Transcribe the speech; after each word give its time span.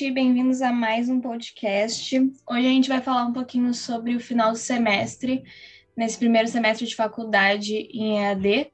gente, 0.00 0.14
bem-vindos 0.14 0.62
a 0.62 0.72
mais 0.72 1.10
um 1.10 1.20
podcast. 1.20 2.18
Hoje 2.18 2.66
a 2.66 2.70
gente 2.70 2.88
vai 2.88 3.02
falar 3.02 3.26
um 3.26 3.34
pouquinho 3.34 3.74
sobre 3.74 4.16
o 4.16 4.20
final 4.20 4.52
do 4.52 4.56
semestre, 4.56 5.44
nesse 5.94 6.16
primeiro 6.16 6.48
semestre 6.48 6.86
de 6.86 6.96
faculdade 6.96 7.74
em 7.92 8.18
EAD. 8.18 8.72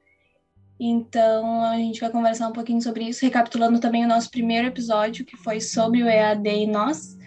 Então, 0.79 1.65
a 1.65 1.75
gente 1.75 1.99
vai 1.99 2.09
conversar 2.09 2.47
um 2.47 2.53
pouquinho 2.53 2.81
sobre 2.81 3.03
isso, 3.03 3.25
recapitulando 3.25 3.77
também 3.77 4.05
o 4.05 4.07
nosso 4.07 4.31
primeiro 4.31 4.67
episódio, 4.67 5.25
que 5.25 5.35
foi 5.35 5.59
sobre 5.59 6.01
o 6.01 6.07
EAD 6.07 6.47
e 6.47 6.65
nós. 6.65 7.17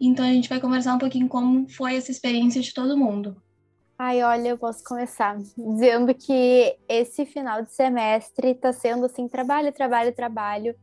Então, 0.00 0.24
a 0.24 0.32
gente 0.32 0.48
vai 0.48 0.60
conversar 0.60 0.94
um 0.94 0.98
pouquinho 0.98 1.28
como 1.28 1.68
foi 1.68 1.96
essa 1.96 2.12
experiência 2.12 2.60
de 2.60 2.72
todo 2.72 2.96
mundo. 2.96 3.42
Ai, 3.98 4.22
olha, 4.22 4.50
eu 4.50 4.58
posso 4.58 4.84
começar 4.84 5.36
dizendo 5.36 6.14
que 6.14 6.76
esse 6.88 7.26
final 7.26 7.60
de 7.62 7.74
semestre 7.74 8.52
está 8.52 8.72
sendo 8.72 9.06
assim, 9.06 9.26
trabalho, 9.26 9.72
trabalho, 9.72 10.14
trabalho, 10.14 10.76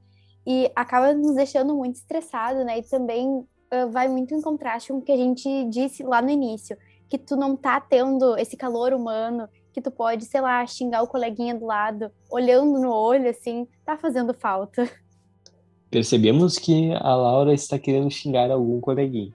e 0.47 0.71
acaba 0.73 1.13
nos 1.13 1.35
deixando 1.35 1.75
muito 1.75 1.95
estressado, 1.95 2.63
né? 2.63 2.79
E 2.79 2.83
também 2.83 3.27
uh, 3.27 3.91
vai 3.91 4.07
muito 4.07 4.33
em 4.33 4.41
contraste 4.41 4.93
com 4.93 4.99
o 4.99 5.01
que 5.01 5.11
a 5.11 5.17
gente 5.17 5.65
disse 5.65 6.03
lá 6.03 6.21
no 6.21 6.29
início, 6.29 6.77
que 7.09 7.17
tu 7.17 7.35
não 7.35 7.53
tá 7.53 7.81
tendo 7.81 8.37
esse 8.37 8.55
calor 8.55 8.93
humano, 8.93 9.49
que 9.73 9.81
tu 9.81 9.91
pode, 9.91 10.23
sei 10.23 10.39
lá, 10.39 10.65
xingar 10.65 11.03
o 11.03 11.07
coleguinha 11.07 11.53
do 11.53 11.65
lado, 11.65 12.09
olhando 12.31 12.79
no 12.79 12.89
olho, 12.89 13.29
assim, 13.29 13.67
tá 13.85 13.97
fazendo 13.97 14.33
falta. 14.33 14.89
Percebemos 15.91 16.57
que 16.57 16.93
a 16.93 17.13
Laura 17.13 17.53
está 17.53 17.77
querendo 17.77 18.09
xingar 18.09 18.49
algum 18.49 18.79
coleguinha, 18.79 19.33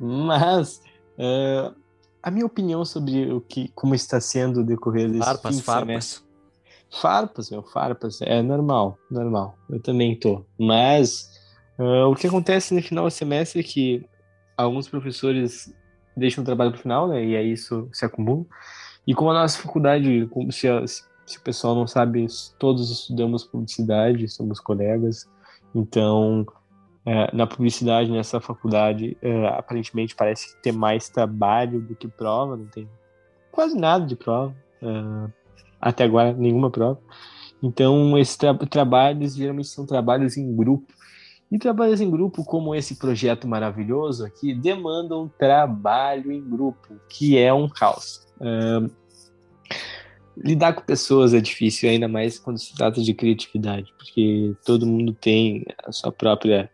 mas 0.00 0.80
uh, 1.18 1.74
a 2.22 2.30
minha 2.30 2.46
opinião 2.46 2.86
sobre 2.86 3.30
o 3.30 3.40
que, 3.42 3.68
como 3.74 3.94
está 3.94 4.18
sendo 4.18 4.60
o 4.60 4.64
decorrer 4.64 5.10
desse 5.10 5.24
farpas, 5.24 5.56
fim 5.56 5.62
farpas. 5.62 5.86
semestre... 5.86 6.33
Farpas, 7.00 7.50
meu, 7.50 7.62
farpas, 7.62 8.20
é 8.22 8.40
normal, 8.40 8.98
normal, 9.10 9.58
eu 9.68 9.80
também 9.80 10.18
tô, 10.18 10.44
mas 10.58 11.28
uh, 11.78 12.08
o 12.10 12.14
que 12.14 12.26
acontece 12.26 12.72
no 12.72 12.82
final 12.82 13.04
do 13.04 13.10
semestre 13.10 13.60
é 13.60 13.62
que 13.62 14.06
alguns 14.56 14.88
professores 14.88 15.74
deixam 16.16 16.42
o 16.42 16.44
trabalho 16.44 16.70
para 16.70 16.78
o 16.78 16.82
final, 16.82 17.08
né, 17.08 17.24
e 17.24 17.36
aí 17.36 17.52
isso 17.52 17.88
se 17.92 18.04
acumula, 18.04 18.44
e 19.06 19.14
como 19.14 19.30
a 19.30 19.34
nossa 19.34 19.58
faculdade, 19.60 20.26
como 20.30 20.52
se, 20.52 20.68
se 21.26 21.38
o 21.38 21.40
pessoal 21.42 21.74
não 21.74 21.86
sabe, 21.86 22.26
todos 22.58 22.90
estudamos 22.90 23.44
publicidade, 23.44 24.28
somos 24.28 24.60
colegas, 24.60 25.28
então 25.74 26.46
é, 27.04 27.34
na 27.36 27.46
publicidade, 27.46 28.10
nessa 28.10 28.40
faculdade, 28.40 29.16
é, 29.20 29.48
aparentemente 29.48 30.14
parece 30.14 30.56
ter 30.62 30.72
mais 30.72 31.08
trabalho 31.08 31.80
do 31.80 31.94
que 31.94 32.08
prova, 32.08 32.56
não 32.56 32.66
tem 32.66 32.88
quase 33.50 33.76
nada 33.76 34.06
de 34.06 34.16
prova, 34.16 34.54
é, 34.80 35.43
até 35.84 36.04
agora 36.04 36.32
nenhuma 36.32 36.70
prova. 36.70 36.98
Então, 37.62 38.18
esses 38.18 38.36
tra 38.36 38.54
trabalhos 38.54 39.36
geralmente 39.36 39.68
são 39.68 39.84
trabalhos 39.84 40.36
em 40.36 40.56
grupo. 40.56 40.92
E 41.52 41.58
trabalhos 41.58 42.00
em 42.00 42.10
grupo, 42.10 42.42
como 42.42 42.74
esse 42.74 42.96
projeto 42.96 43.46
maravilhoso 43.46 44.24
aqui, 44.24 44.54
demandam 44.54 45.30
trabalho 45.38 46.32
em 46.32 46.42
grupo, 46.42 46.98
que 47.08 47.36
é 47.36 47.52
um 47.52 47.68
caos. 47.68 48.26
lidar 50.36 50.72
com 50.72 50.82
pessoas 50.82 51.32
é 51.34 51.40
difícil, 51.40 51.88
ainda 51.88 52.08
mais 52.08 52.38
quando 52.38 52.58
se 52.58 52.74
trata 52.74 53.00
de 53.00 53.14
criatividade, 53.14 53.92
porque 53.96 54.52
todo 54.64 54.86
mundo 54.86 55.12
tem 55.12 55.64
a 55.86 55.92
sua 55.92 56.10
própria 56.10 56.68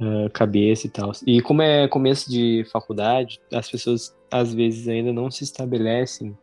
uh, 0.00 0.28
cabeça 0.30 0.86
e 0.86 0.90
tal. 0.90 1.12
E 1.26 1.40
como 1.40 1.62
é 1.62 1.86
começo 1.86 2.30
de 2.30 2.66
faculdade, 2.72 3.40
as 3.52 3.70
pessoas 3.70 4.16
às 4.30 4.52
vezes 4.52 4.88
ainda 4.88 5.12
não 5.12 5.30
se 5.30 5.44
estabelecem 5.44 6.36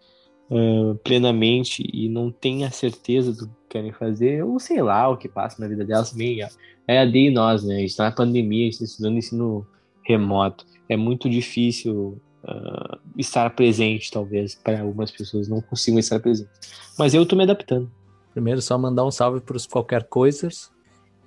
plenamente 1.03 1.87
e 1.91 2.07
não 2.07 2.31
têm 2.31 2.65
a 2.65 2.71
certeza 2.71 3.33
do 3.33 3.47
que 3.47 3.53
querem 3.69 3.91
fazer, 3.91 4.43
ou 4.43 4.59
sei 4.59 4.81
lá 4.81 5.09
o 5.09 5.17
que 5.17 5.27
passa 5.27 5.61
na 5.61 5.67
vida 5.67 5.83
delas 5.83 6.11
também. 6.11 6.39
É 6.87 6.99
a 6.99 7.05
de 7.05 7.31
nós, 7.31 7.63
né? 7.63 7.75
A 7.75 7.79
gente 7.79 7.89
está 7.89 8.03
na 8.05 8.11
pandemia, 8.11 8.61
a 8.61 8.65
gente 8.65 8.73
está 8.73 8.85
estudando 8.85 9.17
ensino 9.17 9.67
remoto. 10.03 10.65
É 10.87 10.95
muito 10.95 11.29
difícil 11.29 12.21
uh, 12.43 12.99
estar 13.17 13.49
presente, 13.55 14.11
talvez, 14.11 14.55
para 14.55 14.81
algumas 14.81 15.11
pessoas 15.11 15.47
não 15.47 15.61
consigam 15.61 15.99
estar 15.99 16.19
presentes. 16.19 16.51
Mas 16.97 17.13
eu 17.13 17.23
estou 17.23 17.37
me 17.37 17.43
adaptando. 17.43 17.91
Primeiro, 18.31 18.61
só 18.61 18.77
mandar 18.77 19.03
um 19.03 19.11
salve 19.11 19.41
para 19.41 19.57
os 19.57 19.65
qualquer 19.65 20.03
coisas 20.03 20.71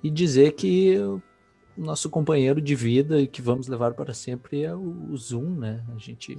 e 0.01 0.09
dizer 0.09 0.53
que 0.53 0.97
o 0.97 1.21
nosso 1.75 2.09
companheiro 2.09 2.61
de 2.61 2.73
vida 2.73 3.19
e 3.19 3.27
que 3.27 3.41
vamos 3.41 3.67
levar 3.67 3.93
para 3.93 4.13
sempre 4.13 4.63
é 4.63 4.73
o 4.73 5.15
Zoom, 5.17 5.55
né? 5.55 5.83
A 5.93 5.97
gente 5.97 6.37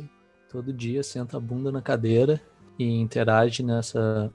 todo 0.50 0.72
dia 0.72 1.02
senta 1.02 1.36
a 1.36 1.40
bunda 1.40 1.70
na 1.70 1.82
cadeira 1.82 2.40
e 2.80 2.98
interage 2.98 3.62
nessa, 3.62 4.32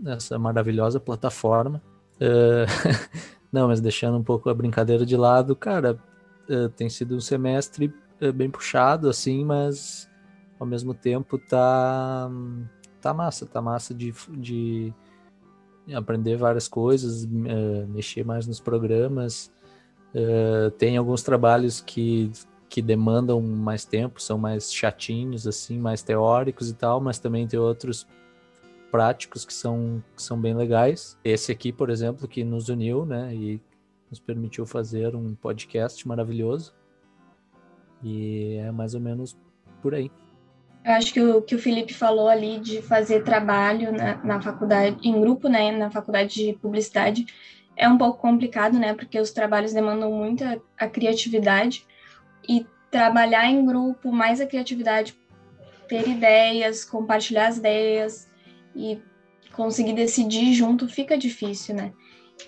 nessa 0.00 0.36
maravilhosa 0.38 0.98
plataforma. 0.98 1.80
Uh, 2.16 2.66
não, 3.52 3.68
mas 3.68 3.80
deixando 3.80 4.18
um 4.18 4.24
pouco 4.24 4.50
a 4.50 4.54
brincadeira 4.54 5.06
de 5.06 5.16
lado, 5.16 5.54
cara, 5.54 5.96
uh, 6.48 6.68
tem 6.70 6.90
sido 6.90 7.14
um 7.14 7.20
semestre 7.20 7.94
uh, 8.20 8.32
bem 8.32 8.50
puxado, 8.50 9.08
assim, 9.08 9.44
mas 9.44 10.10
ao 10.58 10.66
mesmo 10.66 10.94
tempo 10.94 11.38
tá, 11.38 12.28
tá 13.00 13.14
massa, 13.14 13.46
tá 13.46 13.62
massa 13.62 13.94
de, 13.94 14.12
de 14.30 14.92
aprender 15.94 16.36
várias 16.36 16.66
coisas, 16.66 17.24
mexer 17.26 18.24
mais 18.24 18.46
nos 18.46 18.58
programas. 18.58 19.52
tem 20.78 20.96
alguns 20.96 21.22
trabalhos 21.22 21.82
que 21.82 22.32
que 22.68 22.82
demandam 22.82 23.40
mais 23.40 23.84
tempo, 23.84 24.20
são 24.20 24.38
mais 24.38 24.72
chatinhos, 24.72 25.46
assim, 25.46 25.78
mais 25.78 26.02
teóricos 26.02 26.70
e 26.70 26.74
tal, 26.74 27.00
mas 27.00 27.18
também 27.18 27.46
tem 27.46 27.58
outros 27.58 28.06
práticos 28.90 29.44
que 29.44 29.52
são, 29.52 30.02
que 30.14 30.22
são 30.22 30.40
bem 30.40 30.54
legais. 30.54 31.18
Esse 31.24 31.52
aqui, 31.52 31.72
por 31.72 31.90
exemplo, 31.90 32.26
que 32.26 32.44
nos 32.44 32.68
uniu, 32.68 33.04
né, 33.04 33.34
e 33.34 33.60
nos 34.10 34.20
permitiu 34.20 34.66
fazer 34.66 35.14
um 35.14 35.34
podcast 35.34 36.06
maravilhoso. 36.06 36.72
E 38.02 38.56
é 38.56 38.70
mais 38.70 38.94
ou 38.94 39.00
menos 39.00 39.36
por 39.82 39.94
aí. 39.94 40.10
Eu 40.84 40.92
acho 40.92 41.12
que 41.12 41.20
o 41.20 41.42
que 41.42 41.54
o 41.54 41.58
Felipe 41.58 41.92
falou 41.92 42.28
ali 42.28 42.60
de 42.60 42.80
fazer 42.80 43.24
trabalho 43.24 43.92
na, 43.92 44.22
na 44.22 44.40
faculdade, 44.40 44.96
em 45.02 45.20
grupo, 45.20 45.48
né, 45.48 45.72
na 45.72 45.90
faculdade 45.90 46.34
de 46.34 46.52
publicidade, 46.52 47.26
é 47.76 47.88
um 47.88 47.98
pouco 47.98 48.20
complicado, 48.20 48.78
né, 48.78 48.94
porque 48.94 49.18
os 49.18 49.32
trabalhos 49.32 49.72
demandam 49.72 50.12
muito 50.12 50.44
a, 50.44 50.56
a 50.78 50.88
criatividade 50.88 51.84
e 52.48 52.66
trabalhar 52.90 53.46
em 53.50 53.64
grupo, 53.64 54.12
mais 54.12 54.40
a 54.40 54.46
criatividade, 54.46 55.16
ter 55.88 56.08
ideias, 56.08 56.84
compartilhar 56.84 57.48
as 57.48 57.58
ideias 57.58 58.30
e 58.74 59.00
conseguir 59.52 59.92
decidir 59.92 60.52
junto 60.52 60.88
fica 60.88 61.16
difícil, 61.16 61.74
né? 61.74 61.92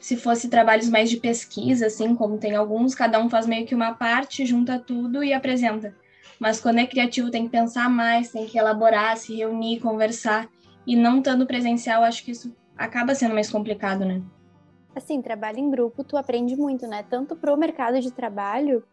Se 0.01 0.17
fosse 0.17 0.49
trabalhos 0.49 0.89
mais 0.89 1.09
de 1.09 1.17
pesquisa, 1.17 1.87
assim, 1.87 2.15
como 2.15 2.39
tem 2.39 2.55
alguns, 2.55 2.95
cada 2.95 3.19
um 3.19 3.31
faz 3.31 3.47
meio 3.47 3.67
que 3.67 3.75
uma 3.75 3.95
parte, 3.95 4.45
junta 4.45 4.79
tudo 4.79 5.25
e 5.25 5.33
apresenta. 5.33 5.95
Mas 6.39 6.61
quando 6.61 6.79
é 6.79 6.87
criativo, 6.87 7.31
tem 7.31 7.45
que 7.45 7.51
pensar 7.51 7.89
mais, 7.89 8.31
tem 8.31 8.47
que 8.47 8.59
elaborar, 8.59 9.17
se 9.17 9.35
reunir, 9.35 9.81
conversar. 9.81 10.49
E 10.87 10.95
não 10.95 11.19
estando 11.19 11.47
presencial, 11.47 12.03
acho 12.05 12.25
que 12.25 12.31
isso 12.31 12.55
acaba 12.77 13.15
sendo 13.15 13.35
mais 13.35 13.51
complicado, 13.51 14.05
né? 14.05 14.23
Assim, 14.95 15.21
trabalho 15.21 15.59
em 15.59 15.71
grupo, 15.71 16.05
tu 16.05 16.17
aprende 16.17 16.57
muito, 16.57 16.87
né? 16.87 17.05
Tanto 17.09 17.35
pro 17.35 17.57
mercado 17.57 18.01
de 18.01 18.13
trabalho, 18.13 18.85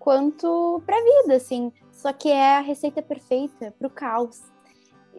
quanto 0.00 0.82
para 0.84 0.96
a 0.96 1.22
vida, 1.22 1.36
assim. 1.36 1.70
Só 1.92 2.12
que 2.12 2.30
é 2.30 2.56
a 2.56 2.60
receita 2.60 3.00
perfeita 3.02 3.72
para 3.78 3.86
o 3.86 3.90
caos. 3.90 4.42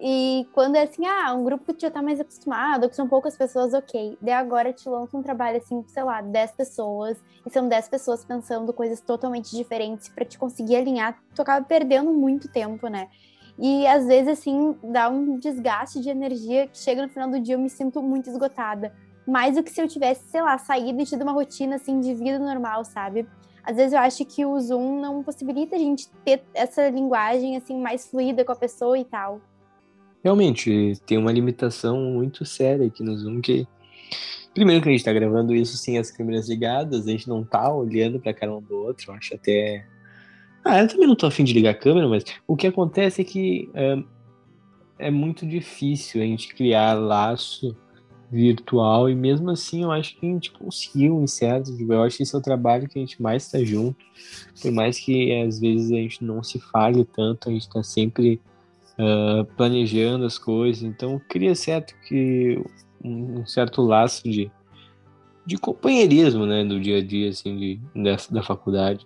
E 0.04 0.48
quando 0.52 0.76
é 0.76 0.82
assim, 0.82 1.06
ah, 1.06 1.32
um 1.34 1.44
grupo 1.44 1.72
que 1.76 1.82
já 1.82 1.92
tá 1.92 2.02
mais 2.02 2.20
acostumado, 2.20 2.90
que 2.90 2.96
são 2.96 3.08
poucas 3.08 3.38
pessoas, 3.38 3.72
ok. 3.76 4.18
Daí 4.20 4.34
agora 4.34 4.74
te 4.74 4.90
lança 4.90 5.16
um 5.16 5.22
trabalho 5.22 5.58
assim, 5.58 5.84
sei 5.88 6.04
lá, 6.04 6.22
10 6.22 6.54
pessoas, 6.54 7.24
e 7.46 7.50
são 7.52 7.70
10 7.70 7.88
pessoas 7.88 8.26
pensando 8.26 8.74
coisas 8.74 9.00
totalmente 9.00 9.56
diferentes 9.56 10.10
para 10.10 10.26
te 10.26 10.40
conseguir 10.40 10.78
alinhar, 10.78 11.22
tu 11.36 11.44
acaba 11.44 11.64
perdendo 11.64 12.12
muito 12.12 12.52
tempo, 12.52 12.88
né? 12.88 13.10
E 13.60 13.86
às 13.86 14.08
vezes, 14.08 14.40
assim, 14.40 14.76
dá 14.84 15.08
um 15.08 15.38
desgaste 15.38 16.00
de 16.00 16.10
energia 16.10 16.68
que 16.68 16.80
chega 16.80 17.04
no 17.04 17.10
final 17.10 17.30
do 17.30 17.40
dia 17.40 17.54
eu 17.54 17.60
me 17.60 17.70
sinto 17.70 18.02
muito 18.02 18.28
esgotada. 18.28 18.92
Mais 19.28 19.56
do 19.56 19.62
que 19.62 19.70
se 19.70 19.80
eu 19.80 19.88
tivesse, 19.88 20.28
sei 20.30 20.42
lá, 20.42 20.58
saído 20.58 21.00
e 21.00 21.06
tido 21.06 21.22
uma 21.22 21.32
rotina, 21.32 21.76
assim, 21.76 22.00
de 22.00 22.12
vida 22.16 22.40
normal, 22.40 22.84
sabe? 22.84 23.28
Às 23.64 23.76
vezes 23.76 23.94
eu 23.94 24.00
acho 24.00 24.26
que 24.26 24.46
o 24.46 24.60
Zoom 24.60 25.00
não 25.00 25.24
possibilita 25.24 25.76
a 25.76 25.80
gente 25.80 26.10
ter 26.26 26.44
essa 26.54 26.90
linguagem 26.90 27.58
assim 27.58 27.80
mais 27.80 28.08
fluida 28.08 28.44
com 28.44 28.52
a 28.52 28.56
pessoa 28.56 28.98
e 28.98 29.06
tal. 29.06 29.42
Realmente, 30.24 31.00
tem 31.06 31.18
uma 31.18 31.32
limitação 31.32 32.00
muito 32.00 32.46
séria 32.46 32.86
aqui 32.86 33.04
no 33.04 33.18
Zoom 33.18 33.42
que 33.42 33.68
primeiro 34.54 34.82
que 34.82 34.90
a 34.90 34.92
gente 34.92 35.04
tá 35.04 35.14
gravando 35.14 35.56
isso 35.56 35.78
sem 35.78 35.98
as 35.98 36.12
câmeras 36.12 36.50
ligadas, 36.50 37.08
a 37.08 37.12
gente 37.12 37.28
não 37.28 37.44
tá 37.44 37.74
olhando 37.74 38.20
para 38.20 38.34
cara 38.34 38.54
um 38.54 38.62
do 38.62 38.76
outro, 38.76 39.12
eu 39.12 39.16
acho 39.16 39.34
até 39.34 39.86
ah, 40.64 40.80
eu 40.80 40.88
também 40.88 41.08
não 41.08 41.16
tô 41.16 41.26
afim 41.26 41.44
de 41.44 41.54
ligar 41.54 41.72
a 41.72 41.76
câmera, 41.76 42.08
mas 42.08 42.24
o 42.46 42.56
que 42.56 42.68
acontece 42.68 43.22
é 43.22 43.24
que 43.24 43.70
é, 43.74 44.04
é 45.00 45.12
muito 45.12 45.46
difícil 45.46 46.22
a 46.22 46.26
gente 46.26 46.54
criar 46.54 46.94
laço 46.94 47.76
virtual 48.32 49.10
e 49.10 49.16
mesmo 49.16 49.52
assim 49.52 49.84
eu 49.84 49.92
acho 49.92 50.18
que 50.18 50.26
a 50.26 50.30
gente 50.30 50.52
conseguiu 50.52 51.22
em 51.22 51.28
certo, 51.28 51.76
eu 51.78 52.02
acho 52.02 52.18
que 52.18 52.24
esse 52.24 52.34
é 52.34 52.38
o 52.38 52.42
trabalho 52.42 52.88
que 52.88 52.98
a 52.98 53.02
gente 53.02 53.22
mais 53.22 53.44
está 53.44 53.62
junto, 53.64 53.98
por 54.62 54.72
mais 54.72 54.98
que 54.98 55.34
às 55.42 55.60
vezes 55.60 55.92
a 55.92 55.96
gente 55.96 56.24
não 56.24 56.42
se 56.42 56.60
fale 56.60 57.04
tanto, 57.04 57.50
a 57.50 57.52
gente 57.52 57.64
está 57.64 57.84
sempre 57.84 58.40
uh, 58.98 59.44
planejando 59.58 60.26
as 60.26 60.38
coisas, 60.38 60.84
então 60.84 61.20
cria 61.28 61.54
certo 61.54 61.94
que 62.08 62.64
um, 63.04 63.42
um 63.42 63.46
certo 63.46 63.82
laço 63.82 64.24
de, 64.24 64.50
de 65.46 65.58
companheirismo, 65.58 66.46
né, 66.46 66.64
do 66.64 66.80
dia 66.80 67.00
a 67.00 67.04
dia, 67.04 67.30
assim, 67.30 67.58
de, 67.58 67.80
dessa, 67.94 68.34
da 68.34 68.42
faculdade. 68.42 69.06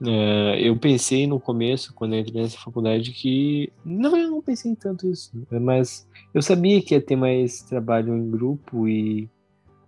Uh, 0.00 0.56
eu 0.58 0.74
pensei 0.78 1.26
no 1.26 1.38
começo, 1.38 1.92
quando 1.92 2.14
eu 2.14 2.20
entrei 2.20 2.42
nessa 2.42 2.56
faculdade, 2.56 3.12
que. 3.12 3.70
Não, 3.84 4.16
eu 4.16 4.30
não 4.30 4.40
pensei 4.40 4.72
em 4.72 4.74
tanto 4.74 5.06
isso, 5.06 5.30
né, 5.50 5.58
mas 5.58 6.08
eu 6.32 6.40
sabia 6.40 6.80
que 6.80 6.94
ia 6.94 7.00
ter 7.02 7.16
mais 7.16 7.62
trabalho 7.62 8.16
em 8.16 8.30
grupo 8.30 8.88
e 8.88 9.28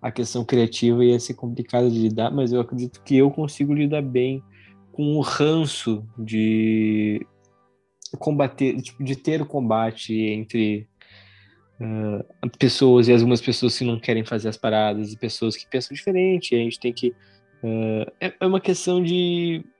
a 0.02 0.10
questão 0.10 0.44
criativa 0.44 1.02
ia 1.02 1.18
ser 1.18 1.34
complicada 1.34 1.88
de 1.88 1.98
lidar, 1.98 2.30
mas 2.30 2.52
eu 2.52 2.60
acredito 2.60 3.02
que 3.02 3.16
eu 3.16 3.30
consigo 3.30 3.72
lidar 3.72 4.02
bem 4.02 4.42
com 4.90 5.16
o 5.16 5.20
ranço 5.20 6.06
de 6.18 7.26
combater, 8.18 8.76
tipo, 8.82 9.02
de 9.02 9.16
ter 9.16 9.40
o 9.40 9.46
combate 9.46 10.14
entre 10.14 10.86
uh, 11.80 12.50
pessoas 12.58 13.08
e 13.08 13.12
algumas 13.12 13.40
pessoas 13.40 13.78
que 13.78 13.84
não 13.84 13.98
querem 13.98 14.24
fazer 14.24 14.50
as 14.50 14.58
paradas 14.58 15.10
e 15.10 15.16
pessoas 15.16 15.56
que 15.56 15.66
pensam 15.66 15.94
diferente. 15.94 16.54
a 16.54 16.58
gente 16.58 16.78
tem 16.78 16.92
que. 16.92 17.14
Uh, 17.62 18.12
é, 18.20 18.34
é 18.38 18.46
uma 18.46 18.60
questão 18.60 19.02
de 19.02 19.64
é, 19.64 19.71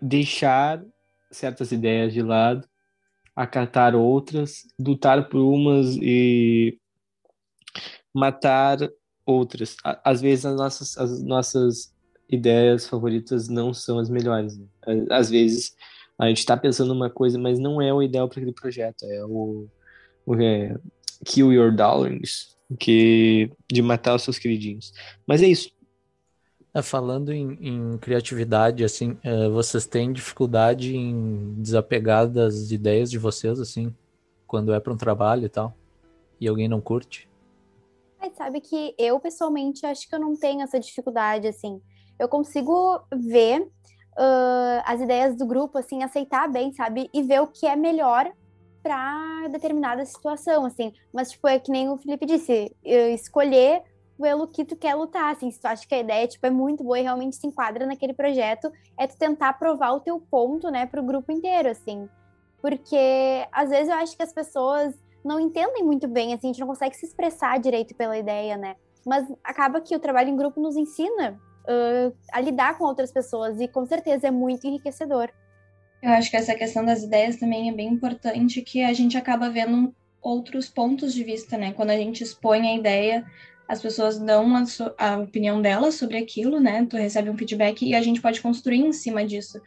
deixar 0.00 0.82
certas 1.30 1.72
ideias 1.72 2.12
de 2.12 2.22
lado, 2.22 2.66
acatar 3.34 3.94
outras, 3.94 4.66
lutar 4.78 5.28
por 5.28 5.40
umas 5.40 5.96
e 5.96 6.78
matar 8.12 8.78
outras. 9.24 9.76
Às 10.04 10.20
vezes 10.20 10.46
as 10.46 10.56
nossas, 10.56 10.98
as 10.98 11.22
nossas 11.22 11.94
ideias 12.28 12.86
favoritas 12.86 13.48
não 13.48 13.72
são 13.72 13.98
as 13.98 14.10
melhores. 14.10 14.58
Né? 14.58 14.66
Às 15.10 15.30
vezes 15.30 15.74
a 16.18 16.26
gente 16.28 16.38
está 16.38 16.56
pensando 16.56 16.92
uma 16.92 17.08
coisa, 17.08 17.38
mas 17.38 17.58
não 17.58 17.80
é 17.80 17.92
o 17.92 18.02
ideal 18.02 18.28
para 18.28 18.40
aquele 18.40 18.52
projeto. 18.52 19.04
É 19.04 19.24
o, 19.24 19.68
o 20.26 20.34
é, 20.34 20.76
Kill 21.24 21.52
Your 21.52 21.74
Darlings, 21.74 22.56
que 22.78 23.50
de 23.70 23.80
matar 23.82 24.16
os 24.16 24.22
seus 24.22 24.38
queridinhos. 24.38 24.92
Mas 25.26 25.42
é 25.42 25.46
isso. 25.46 25.70
É, 26.74 26.82
falando 26.82 27.32
em, 27.32 27.58
em, 27.60 27.98
criatividade, 27.98 28.84
assim, 28.84 29.16
é, 29.22 29.48
vocês 29.48 29.86
têm 29.86 30.12
dificuldade 30.12 30.94
em 30.94 31.54
desapegar 31.54 32.28
das 32.28 32.70
ideias 32.70 33.10
de 33.10 33.18
vocês, 33.18 33.58
assim, 33.58 33.94
quando 34.46 34.72
é 34.72 34.78
para 34.78 34.92
um 34.92 34.96
trabalho 34.96 35.46
e 35.46 35.48
tal, 35.48 35.74
e 36.40 36.46
alguém 36.46 36.68
não 36.68 36.80
curte? 36.80 37.28
Mas 38.20 38.34
sabe 38.36 38.60
que 38.60 38.94
eu, 38.98 39.18
pessoalmente, 39.18 39.86
acho 39.86 40.08
que 40.08 40.14
eu 40.14 40.20
não 40.20 40.36
tenho 40.36 40.62
essa 40.62 40.78
dificuldade, 40.78 41.46
assim. 41.46 41.80
Eu 42.18 42.28
consigo 42.28 43.00
ver 43.12 43.62
uh, 43.62 44.82
as 44.84 45.00
ideias 45.00 45.36
do 45.36 45.46
grupo, 45.46 45.78
assim, 45.78 46.02
aceitar 46.02 46.48
bem, 46.48 46.72
sabe? 46.72 47.08
E 47.14 47.22
ver 47.22 47.40
o 47.40 47.46
que 47.46 47.66
é 47.66 47.76
melhor 47.76 48.30
para 48.82 49.48
determinada 49.48 50.04
situação, 50.04 50.64
assim. 50.64 50.92
Mas, 51.12 51.30
tipo, 51.30 51.46
é 51.46 51.58
que 51.58 51.70
nem 51.70 51.88
o 51.88 51.96
Felipe 51.96 52.26
disse, 52.26 52.74
escolher 52.84 53.82
pelo 54.20 54.48
que 54.48 54.64
tu 54.64 54.76
quer 54.76 54.94
lutar, 54.94 55.32
assim, 55.32 55.50
se 55.50 55.60
tu 55.60 55.66
acha 55.66 55.86
que 55.86 55.94
a 55.94 56.00
ideia, 56.00 56.26
tipo, 56.26 56.44
é 56.44 56.50
muito 56.50 56.82
boa 56.82 56.98
e 56.98 57.02
realmente 57.02 57.36
se 57.36 57.46
enquadra 57.46 57.86
naquele 57.86 58.12
projeto, 58.12 58.70
é 58.98 59.06
tu 59.06 59.16
tentar 59.16 59.52
provar 59.54 59.92
o 59.92 60.00
teu 60.00 60.20
ponto, 60.20 60.70
né, 60.70 60.86
pro 60.86 61.02
grupo 61.02 61.30
inteiro, 61.30 61.68
assim. 61.68 62.08
Porque, 62.60 63.46
às 63.52 63.70
vezes, 63.70 63.88
eu 63.88 63.94
acho 63.94 64.16
que 64.16 64.22
as 64.22 64.32
pessoas 64.32 64.94
não 65.24 65.38
entendem 65.38 65.84
muito 65.84 66.08
bem, 66.08 66.34
assim, 66.34 66.48
a 66.48 66.52
gente 66.52 66.60
não 66.60 66.66
consegue 66.66 66.96
se 66.96 67.06
expressar 67.06 67.58
direito 67.58 67.94
pela 67.94 68.18
ideia, 68.18 68.56
né? 68.56 68.76
Mas 69.06 69.26
acaba 69.44 69.80
que 69.80 69.94
o 69.94 70.00
trabalho 70.00 70.28
em 70.28 70.36
grupo 70.36 70.60
nos 70.60 70.76
ensina 70.76 71.40
uh, 71.64 72.16
a 72.32 72.40
lidar 72.40 72.76
com 72.76 72.84
outras 72.84 73.12
pessoas 73.12 73.60
e, 73.60 73.68
com 73.68 73.86
certeza, 73.86 74.28
é 74.28 74.30
muito 74.30 74.66
enriquecedor. 74.66 75.30
Eu 76.02 76.10
acho 76.10 76.30
que 76.30 76.36
essa 76.36 76.54
questão 76.54 76.84
das 76.84 77.02
ideias 77.02 77.36
também 77.36 77.68
é 77.68 77.72
bem 77.72 77.88
importante, 77.88 78.62
que 78.62 78.82
a 78.82 78.92
gente 78.92 79.16
acaba 79.16 79.50
vendo 79.50 79.94
outros 80.20 80.68
pontos 80.68 81.12
de 81.12 81.24
vista, 81.24 81.56
né? 81.56 81.72
Quando 81.72 81.90
a 81.90 81.96
gente 81.96 82.22
expõe 82.22 82.68
a 82.68 82.76
ideia, 82.76 83.24
as 83.68 83.82
pessoas 83.82 84.18
dão 84.18 84.56
a, 84.56 84.64
a, 84.98 85.18
opinião 85.18 85.60
delas 85.60 85.94
sobre 85.94 86.16
aquilo, 86.16 86.58
né? 86.58 86.86
Tu 86.88 86.96
recebe 86.96 87.28
um 87.28 87.36
feedback 87.36 87.86
e 87.86 87.94
a 87.94 88.00
gente 88.00 88.20
pode 88.20 88.40
construir 88.40 88.78
em 88.78 88.92
cima 88.94 89.24
disso. 89.26 89.60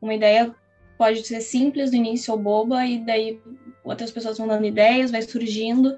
Uma 0.00 0.14
ideia 0.14 0.54
pode 0.98 1.26
ser 1.26 1.40
simples 1.40 1.90
no 1.90 1.96
início 1.96 2.32
ou 2.34 2.38
boba, 2.38 2.84
e 2.84 2.98
daí 2.98 3.40
outras 3.82 4.10
pessoas 4.10 4.36
vão 4.36 4.46
dando 4.46 4.66
ideias, 4.66 5.10
vai 5.10 5.22
surgindo, 5.22 5.96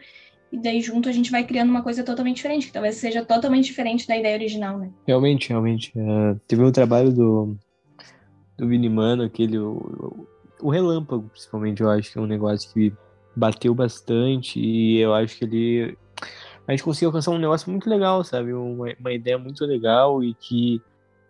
e 0.53 0.59
daí 0.59 0.81
junto 0.81 1.09
a 1.09 1.13
gente 1.13 1.33
vai 1.33 1.45
criando 1.45 1.71
uma 1.71 1.83
coisa 1.83 2.05
totalmente 2.05 2.37
diferente, 2.37 2.69
que 2.69 2.73
talvez 2.73 2.97
seja 2.97 3.25
totalmente 3.25 3.67
diferente 3.67 4.07
da 4.07 4.17
ideia 4.17 4.37
original, 4.37 4.79
né? 4.79 4.91
Realmente, 5.07 5.49
realmente. 5.49 5.93
Uh, 5.97 6.39
teve 6.47 6.63
um 6.63 6.73
trabalho 6.73 7.13
do, 7.13 7.57
do 8.57 8.69
Vini 8.69 8.89
Mano, 8.89 9.25
aquele. 9.25 9.59
O, 9.59 10.27
o 10.61 10.71
Relâmpago, 10.71 11.29
principalmente, 11.29 11.81
eu 11.81 11.91
acho 11.91 12.13
que 12.13 12.19
é 12.19 12.21
um 12.21 12.27
negócio 12.27 12.73
que 12.73 12.93
bateu 13.35 13.75
bastante, 13.75 14.61
e 14.61 14.99
eu 14.99 15.13
acho 15.13 15.37
que 15.39 15.45
ele 15.45 15.99
a 16.69 16.73
gente 16.73 16.85
conseguiu 16.85 17.09
alcançar 17.09 17.31
um 17.31 17.39
negócio 17.39 17.71
muito 17.71 17.89
legal, 17.89 18.23
sabe? 18.23 18.53
Uma, 18.53 18.95
uma 19.01 19.13
ideia 19.13 19.39
muito 19.39 19.65
legal 19.65 20.23
e 20.23 20.35
que 20.35 20.83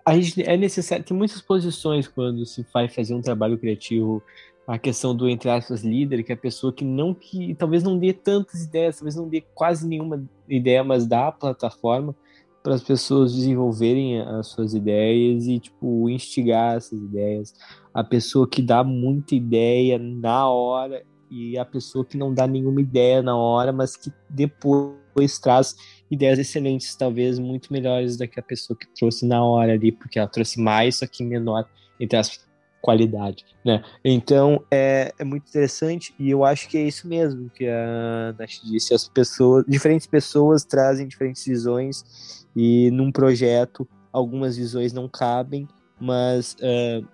a 0.05 0.19
gente 0.19 0.43
é 0.43 0.57
necessário. 0.57 1.05
Tem 1.05 1.17
muitas 1.17 1.41
posições 1.41 2.09
quando 2.09 2.45
se 2.45 2.67
vai 2.75 2.89
fazer 2.89 3.15
um 3.15 3.23
trabalho 3.23 3.57
criativo. 3.57 4.21
A 4.67 4.77
questão 4.77 5.15
do, 5.15 5.29
entre 5.29 5.49
aspas, 5.49 5.85
líder, 5.85 6.25
que 6.25 6.33
é 6.33 6.35
a 6.35 6.39
pessoa 6.39 6.73
que 6.73 6.85
não, 6.85 7.15
que 7.15 7.55
talvez 7.55 7.85
não 7.85 7.97
dê 7.97 8.13
tantas 8.13 8.65
ideias, 8.65 8.97
talvez 8.97 9.15
não 9.15 9.29
dê 9.29 9.41
quase 9.55 9.87
nenhuma 9.87 10.29
ideia, 10.49 10.83
mas 10.83 11.07
dá 11.07 11.29
a 11.29 11.33
plataforma 11.33 12.17
para 12.61 12.75
as 12.75 12.83
pessoas 12.83 13.33
desenvolverem 13.33 14.21
as 14.21 14.49
suas 14.49 14.75
ideias 14.75 15.47
e, 15.47 15.61
tipo, 15.61 16.11
instigar 16.11 16.77
essas 16.77 17.01
ideias. 17.01 17.55
A 17.95 18.03
pessoa 18.03 18.49
que 18.49 18.61
dá 18.61 18.83
muita 18.83 19.37
ideia 19.37 19.99
na 19.99 20.51
hora 20.51 21.03
e 21.31 21.59
a 21.59 21.65
pessoa 21.65 22.05
que 22.05 22.17
não 22.17 22.33
dá 22.33 22.47
nenhuma 22.47 22.81
ideia 22.81 23.23
na 23.23 23.37
hora, 23.37 23.73
mas 23.73 23.97
que 23.97 24.13
depois 24.29 25.39
traz 25.41 25.77
ideias 26.11 26.39
excelentes, 26.39 26.95
talvez 26.95 27.39
muito 27.39 27.73
melhores 27.73 28.17
do 28.17 28.27
que 28.27 28.39
a 28.39 28.43
pessoa 28.43 28.77
que 28.79 28.87
trouxe 28.95 29.27
na 29.27 29.45
hora 29.45 29.73
ali, 29.73 29.93
porque 29.93 30.19
ela 30.19 30.29
trouxe 30.29 30.61
mais, 30.61 30.97
só 30.97 31.07
que 31.07 31.25
menor, 31.25 31.69
entre 32.01 32.17
as 32.17 32.49
qualidade, 32.81 33.45
né? 33.65 33.83
Então 34.05 34.65
é, 34.71 35.13
é 35.19 35.25
muito 35.25 35.49
interessante 35.49 36.15
e 36.19 36.31
eu 36.31 36.45
acho 36.45 36.69
que 36.69 36.79
é 36.79 36.83
isso 36.83 37.09
mesmo 37.09 37.51
que 37.51 37.67
a 37.67 38.35
Nath 38.39 38.63
disse. 38.65 38.95
As 38.95 39.09
pessoas, 39.09 39.65
diferentes 39.67 40.07
pessoas 40.07 40.65
trazem 40.65 41.07
diferentes 41.07 41.45
visões 41.45 42.47
e 42.55 42.91
num 42.93 43.11
projeto 43.11 43.87
algumas 44.13 44.57
visões 44.57 44.93
não 44.93 45.09
cabem, 45.09 45.69
mas 46.01 46.55
uh, 46.55 47.07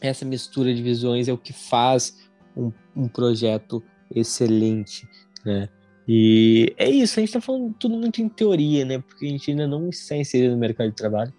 essa 0.00 0.24
mistura 0.24 0.74
de 0.74 0.82
visões 0.82 1.28
é 1.28 1.32
o 1.32 1.38
que 1.38 1.52
faz 1.52 2.25
um, 2.56 2.72
um 2.94 3.08
projeto 3.08 3.82
excelente, 4.14 5.08
né? 5.44 5.68
E 6.08 6.72
é 6.76 6.88
isso, 6.88 7.18
a 7.18 7.20
gente 7.20 7.30
está 7.30 7.40
falando 7.40 7.74
tudo 7.78 7.96
muito 7.96 8.22
em 8.22 8.28
teoria, 8.28 8.84
né? 8.84 9.00
Porque 9.00 9.26
a 9.26 9.28
gente 9.28 9.50
ainda 9.50 9.66
não 9.66 9.88
está 9.88 10.16
inserido 10.16 10.52
no 10.52 10.60
mercado 10.60 10.90
de 10.90 10.96
trabalho, 10.96 11.32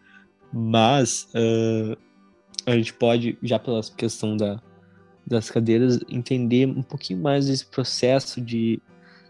mas 0.52 1.30
uh, 1.34 1.98
a 2.66 2.76
gente 2.76 2.94
pode, 2.94 3.38
já 3.42 3.58
pela 3.58 3.82
questão 3.96 4.36
da, 4.36 4.62
das 5.26 5.50
cadeiras, 5.50 6.00
entender 6.10 6.68
um 6.68 6.84
pouquinho 6.84 7.22
mais 7.22 7.48
desse 7.48 7.66
processo 7.66 8.42
de 8.42 8.82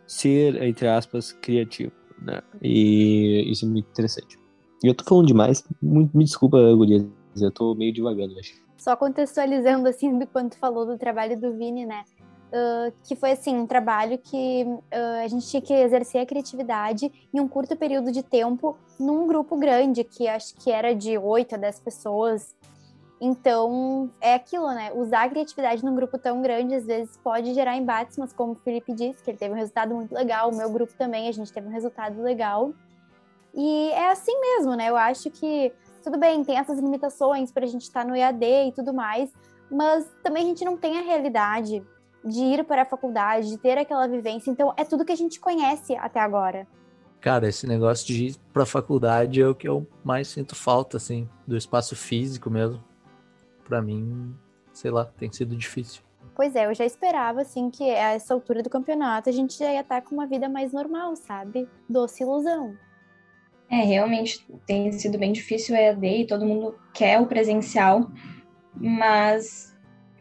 ser, 0.07 0.61
entre 0.63 0.87
aspas, 0.87 1.31
criativo, 1.33 1.91
né? 2.19 2.41
E 2.61 3.45
isso 3.51 3.65
é 3.65 3.67
muito 3.67 3.89
interessante. 3.89 4.39
E 4.83 4.87
eu 4.87 4.95
tô 4.95 5.03
falando 5.03 5.27
demais, 5.27 5.63
muito, 5.81 6.17
me 6.17 6.23
desculpa, 6.23 6.57
Gurias, 6.75 7.05
eu 7.39 7.51
tô 7.51 7.75
meio 7.75 7.93
devagando, 7.93 8.37
acho. 8.39 8.66
Só 8.77 8.95
contextualizando, 8.95 9.89
assim, 9.89 10.17
do 10.17 10.27
quanto 10.27 10.57
falou 10.57 10.85
do 10.85 10.97
trabalho 10.97 11.39
do 11.39 11.53
Vini, 11.53 11.85
né? 11.85 12.03
Uh, 12.47 12.93
que 13.03 13.13
foi 13.13 13.31
assim 13.31 13.57
um 13.57 13.67
trabalho 13.67 14.17
que 14.17 14.63
uh, 14.63 15.23
a 15.23 15.27
gente 15.27 15.45
tinha 15.47 15.61
que 15.61 15.73
exercer 15.73 16.21
a 16.21 16.25
criatividade 16.25 17.11
em 17.33 17.41
um 17.41 17.47
curto 17.47 17.75
período 17.75 18.09
de 18.09 18.23
tempo 18.23 18.77
num 18.97 19.27
grupo 19.27 19.57
grande 19.57 20.01
que 20.05 20.29
acho 20.29 20.55
que 20.55 20.71
era 20.71 20.95
de 20.95 21.17
8 21.17 21.55
a 21.55 21.57
10 21.57 21.79
pessoas. 21.81 22.55
Então, 23.19 24.09
é 24.21 24.35
aquilo, 24.35 24.67
né? 24.71 24.93
Usar 24.93 25.23
a 25.23 25.29
criatividade 25.29 25.83
num 25.83 25.93
grupo 25.93 26.17
tão 26.17 26.41
grande 26.41 26.75
às 26.75 26.85
vezes 26.85 27.17
pode 27.17 27.53
gerar 27.53 27.75
embates, 27.75 28.17
mas 28.17 28.31
como 28.31 28.53
o 28.53 28.55
Felipe 28.55 28.93
disse, 28.93 29.21
que 29.21 29.31
ele 29.31 29.37
teve 29.37 29.53
um 29.53 29.57
resultado 29.57 29.93
muito 29.93 30.13
legal, 30.13 30.49
o 30.49 30.55
meu 30.55 30.69
grupo 30.69 30.93
também, 30.93 31.27
a 31.27 31.31
gente 31.33 31.51
teve 31.51 31.67
um 31.67 31.71
resultado 31.71 32.21
legal. 32.21 32.71
E 33.53 33.89
é 33.89 34.11
assim 34.11 34.39
mesmo, 34.39 34.75
né? 34.75 34.87
Eu 34.87 34.95
acho 34.95 35.31
que 35.31 35.73
tudo 36.07 36.17
bem, 36.17 36.41
tem 36.41 36.57
essas 36.57 36.79
limitações 36.79 37.51
para 37.51 37.65
a 37.65 37.67
gente 37.67 37.81
estar 37.81 38.05
tá 38.05 38.09
no 38.09 38.15
EAD 38.15 38.69
e 38.69 38.71
tudo 38.71 38.93
mais, 38.93 39.29
mas 39.69 40.09
também 40.23 40.43
a 40.43 40.45
gente 40.47 40.63
não 40.63 40.77
tem 40.77 40.97
a 40.97 41.01
realidade 41.01 41.83
de 42.23 42.39
ir 42.39 42.63
para 42.63 42.83
a 42.83 42.85
faculdade, 42.85 43.49
de 43.49 43.57
ter 43.57 43.77
aquela 43.77 44.07
vivência. 44.07 44.49
Então, 44.49 44.73
é 44.77 44.85
tudo 44.85 45.03
que 45.03 45.11
a 45.11 45.17
gente 45.17 45.37
conhece 45.37 45.97
até 45.97 46.21
agora. 46.21 46.65
Cara, 47.19 47.49
esse 47.49 47.67
negócio 47.67 48.07
de 48.07 48.27
ir 48.27 48.35
para 48.53 48.63
a 48.63 48.65
faculdade 48.65 49.41
é 49.41 49.47
o 49.49 49.53
que 49.53 49.67
eu 49.67 49.85
mais 50.01 50.29
sinto 50.29 50.55
falta, 50.55 50.95
assim, 50.95 51.27
do 51.45 51.57
espaço 51.57 51.93
físico 51.93 52.49
mesmo. 52.49 52.81
Para 53.65 53.81
mim, 53.81 54.33
sei 54.71 54.91
lá, 54.91 55.03
tem 55.03 55.29
sido 55.29 55.57
difícil. 55.57 56.03
Pois 56.33 56.55
é, 56.55 56.67
eu 56.67 56.73
já 56.73 56.85
esperava, 56.85 57.41
assim, 57.41 57.69
que 57.69 57.83
a 57.83 58.13
essa 58.13 58.33
altura 58.33 58.63
do 58.63 58.69
campeonato 58.69 59.27
a 59.27 59.33
gente 59.33 59.59
já 59.59 59.73
ia 59.73 59.81
estar 59.81 60.01
com 60.03 60.15
uma 60.15 60.25
vida 60.25 60.47
mais 60.47 60.71
normal, 60.71 61.17
sabe? 61.17 61.67
Doce 61.89 62.23
ilusão. 62.23 62.77
É, 63.69 63.77
realmente 63.77 64.45
tem 64.65 64.91
sido 64.93 65.17
bem 65.17 65.31
difícil 65.31 65.75
o 65.75 65.77
EAD 65.77 66.05
e 66.07 66.27
todo 66.27 66.45
mundo 66.45 66.75
quer 66.93 67.19
o 67.19 67.27
presencial, 67.27 68.09
mas 68.73 69.75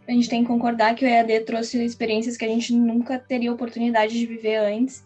a 0.07 0.13
gente 0.13 0.29
tem 0.29 0.43
que 0.43 0.49
concordar 0.49 0.95
que 0.95 1.05
o 1.05 1.09
EAD 1.09 1.41
trouxe 1.41 1.85
experiências 1.85 2.37
que 2.37 2.45
a 2.45 2.49
gente 2.49 2.75
nunca 2.75 3.19
teria 3.19 3.53
oportunidade 3.53 4.19
de 4.19 4.27
viver 4.27 4.57
antes. 4.57 5.05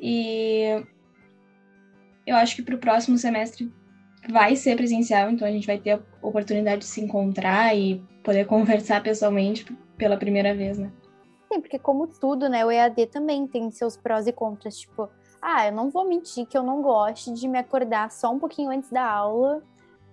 E 0.00 0.82
eu 2.26 2.36
acho 2.36 2.56
que 2.56 2.62
para 2.62 2.74
o 2.74 2.78
próximo 2.78 3.18
semestre 3.18 3.70
vai 4.28 4.56
ser 4.56 4.76
presencial, 4.76 5.30
então 5.30 5.46
a 5.46 5.50
gente 5.50 5.66
vai 5.66 5.78
ter 5.78 5.92
a 5.92 6.00
oportunidade 6.22 6.80
de 6.80 6.86
se 6.86 7.00
encontrar 7.00 7.76
e 7.76 8.02
poder 8.22 8.44
conversar 8.48 9.02
pessoalmente 9.02 9.64
pela 9.96 10.16
primeira 10.16 10.54
vez, 10.54 10.78
né? 10.78 10.90
Sim, 11.52 11.60
porque 11.60 11.78
como 11.78 12.06
tudo, 12.06 12.48
né, 12.48 12.64
o 12.64 12.70
EAD 12.70 13.06
também 13.06 13.46
tem 13.46 13.70
seus 13.70 13.96
prós 13.96 14.26
e 14.26 14.32
contras, 14.32 14.78
tipo, 14.78 15.08
ah, 15.42 15.66
eu 15.66 15.72
não 15.72 15.90
vou 15.90 16.06
mentir 16.06 16.46
que 16.46 16.56
eu 16.56 16.62
não 16.62 16.82
gosto 16.82 17.32
de 17.32 17.48
me 17.48 17.58
acordar 17.58 18.10
só 18.10 18.32
um 18.32 18.38
pouquinho 18.38 18.70
antes 18.70 18.90
da 18.90 19.04
aula, 19.04 19.62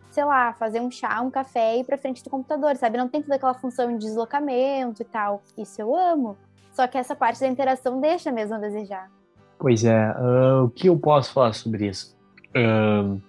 sei 0.09 0.23
lá, 0.23 0.53
fazer 0.53 0.79
um 0.79 0.89
chá, 0.89 1.21
um 1.21 1.29
café 1.29 1.75
e 1.75 1.81
ir 1.81 1.83
pra 1.83 1.97
frente 1.97 2.23
do 2.23 2.29
computador, 2.29 2.75
sabe? 2.75 2.97
Não 2.97 3.09
tem 3.09 3.21
toda 3.21 3.35
aquela 3.35 3.53
função 3.53 3.91
de 3.97 4.05
deslocamento 4.05 5.01
e 5.01 5.05
tal. 5.05 5.41
Isso 5.57 5.81
eu 5.81 5.95
amo. 5.95 6.37
Só 6.71 6.87
que 6.87 6.97
essa 6.97 7.15
parte 7.15 7.39
da 7.39 7.47
interação 7.47 7.99
deixa 7.99 8.31
mesmo 8.31 8.55
a 8.55 8.59
desejar. 8.59 9.11
Pois 9.59 9.83
é, 9.83 10.11
uh, 10.11 10.65
o 10.65 10.69
que 10.69 10.87
eu 10.87 10.97
posso 10.97 11.33
falar 11.33 11.53
sobre 11.53 11.87
isso? 11.87 12.15
Uh, 12.49 13.19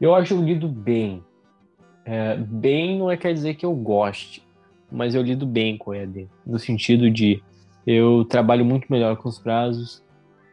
eu 0.00 0.14
acho 0.14 0.34
eu 0.34 0.42
lido 0.42 0.68
bem. 0.68 1.24
É, 2.04 2.36
bem 2.36 2.98
não 2.98 3.10
é 3.10 3.16
quer 3.16 3.32
dizer 3.32 3.54
que 3.54 3.64
eu 3.64 3.72
goste, 3.74 4.46
mas 4.90 5.14
eu 5.14 5.22
lido 5.22 5.46
bem 5.46 5.78
com 5.78 5.92
o 5.92 5.94
EAD, 5.94 6.28
no 6.44 6.58
sentido 6.58 7.08
de 7.08 7.40
eu 7.86 8.24
trabalho 8.24 8.64
muito 8.64 8.86
melhor 8.90 9.16
com 9.16 9.28
os 9.28 9.38
prazos, 9.38 10.02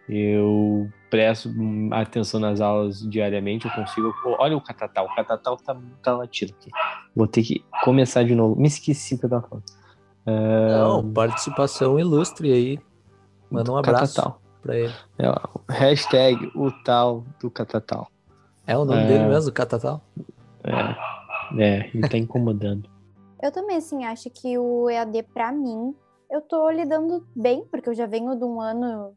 eu 0.09 0.89
presto 1.09 1.49
atenção 1.91 2.39
nas 2.39 2.59
aulas 2.59 2.99
diariamente, 3.07 3.67
eu 3.67 3.71
consigo. 3.71 4.13
Olha 4.39 4.57
o 4.57 4.61
catatal, 4.61 5.05
o 5.05 5.15
catatal 5.15 5.55
tá, 5.57 5.77
tá 6.01 6.17
latido 6.17 6.53
aqui. 6.59 6.71
Vou 7.15 7.27
ter 7.27 7.43
que 7.43 7.63
começar 7.83 8.23
de 8.23 8.33
novo. 8.33 8.59
Me 8.59 8.67
esqueci 8.67 9.17
que 9.17 9.25
eu 9.25 9.29
tava 9.29 9.47
falando. 9.47 9.65
Uh... 10.25 11.03
Não, 11.03 11.13
participação 11.13 11.99
ilustre 11.99 12.51
aí. 12.51 12.79
Manda 13.51 13.71
um 13.71 13.77
abraço. 13.77 14.15
Catatal 14.15 14.41
para 14.61 14.77
ele. 14.77 14.93
É, 15.17 15.73
hashtag 15.73 16.51
o 16.55 16.71
tal 16.83 17.23
do 17.39 17.49
Catatal. 17.49 18.07
É 18.65 18.77
o 18.77 18.85
nome 18.85 19.03
é... 19.03 19.07
dele 19.07 19.25
mesmo, 19.25 19.51
Catatal? 19.51 20.01
É, 20.63 21.63
é, 21.63 21.89
ele 21.93 22.07
tá 22.07 22.17
incomodando. 22.17 22.89
eu 23.41 23.51
também, 23.51 23.77
assim, 23.77 24.03
acho 24.05 24.29
que 24.29 24.57
o 24.57 24.89
EAD, 24.89 25.23
para 25.33 25.51
mim, 25.51 25.95
eu 26.29 26.41
tô 26.41 26.69
lidando 26.69 27.25
bem, 27.35 27.65
porque 27.71 27.89
eu 27.89 27.95
já 27.95 28.05
venho 28.05 28.35
de 28.35 28.43
um 28.43 28.61
ano 28.61 29.13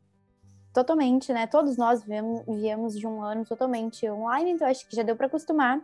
totalmente, 0.72 1.32
né? 1.32 1.46
Todos 1.46 1.76
nós 1.76 2.02
viemos, 2.02 2.42
viemos 2.46 2.98
de 2.98 3.06
um 3.06 3.22
ano 3.22 3.44
totalmente 3.44 4.08
online, 4.08 4.52
então 4.52 4.66
acho 4.66 4.88
que 4.88 4.96
já 4.96 5.02
deu 5.02 5.16
para 5.16 5.26
acostumar. 5.26 5.80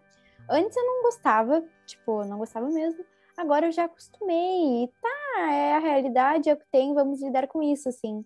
Antes 0.48 0.76
eu 0.76 0.84
não 0.84 1.02
gostava, 1.02 1.62
tipo, 1.86 2.24
não 2.24 2.38
gostava 2.38 2.68
mesmo. 2.68 3.04
Agora 3.36 3.66
eu 3.66 3.72
já 3.72 3.84
acostumei 3.84 4.90
tá, 5.00 5.40
é 5.42 5.74
a 5.74 5.78
realidade, 5.78 6.48
é 6.48 6.54
o 6.54 6.56
que 6.56 6.66
tem, 6.70 6.94
vamos 6.94 7.22
lidar 7.22 7.46
com 7.46 7.62
isso, 7.62 7.88
assim. 7.88 8.24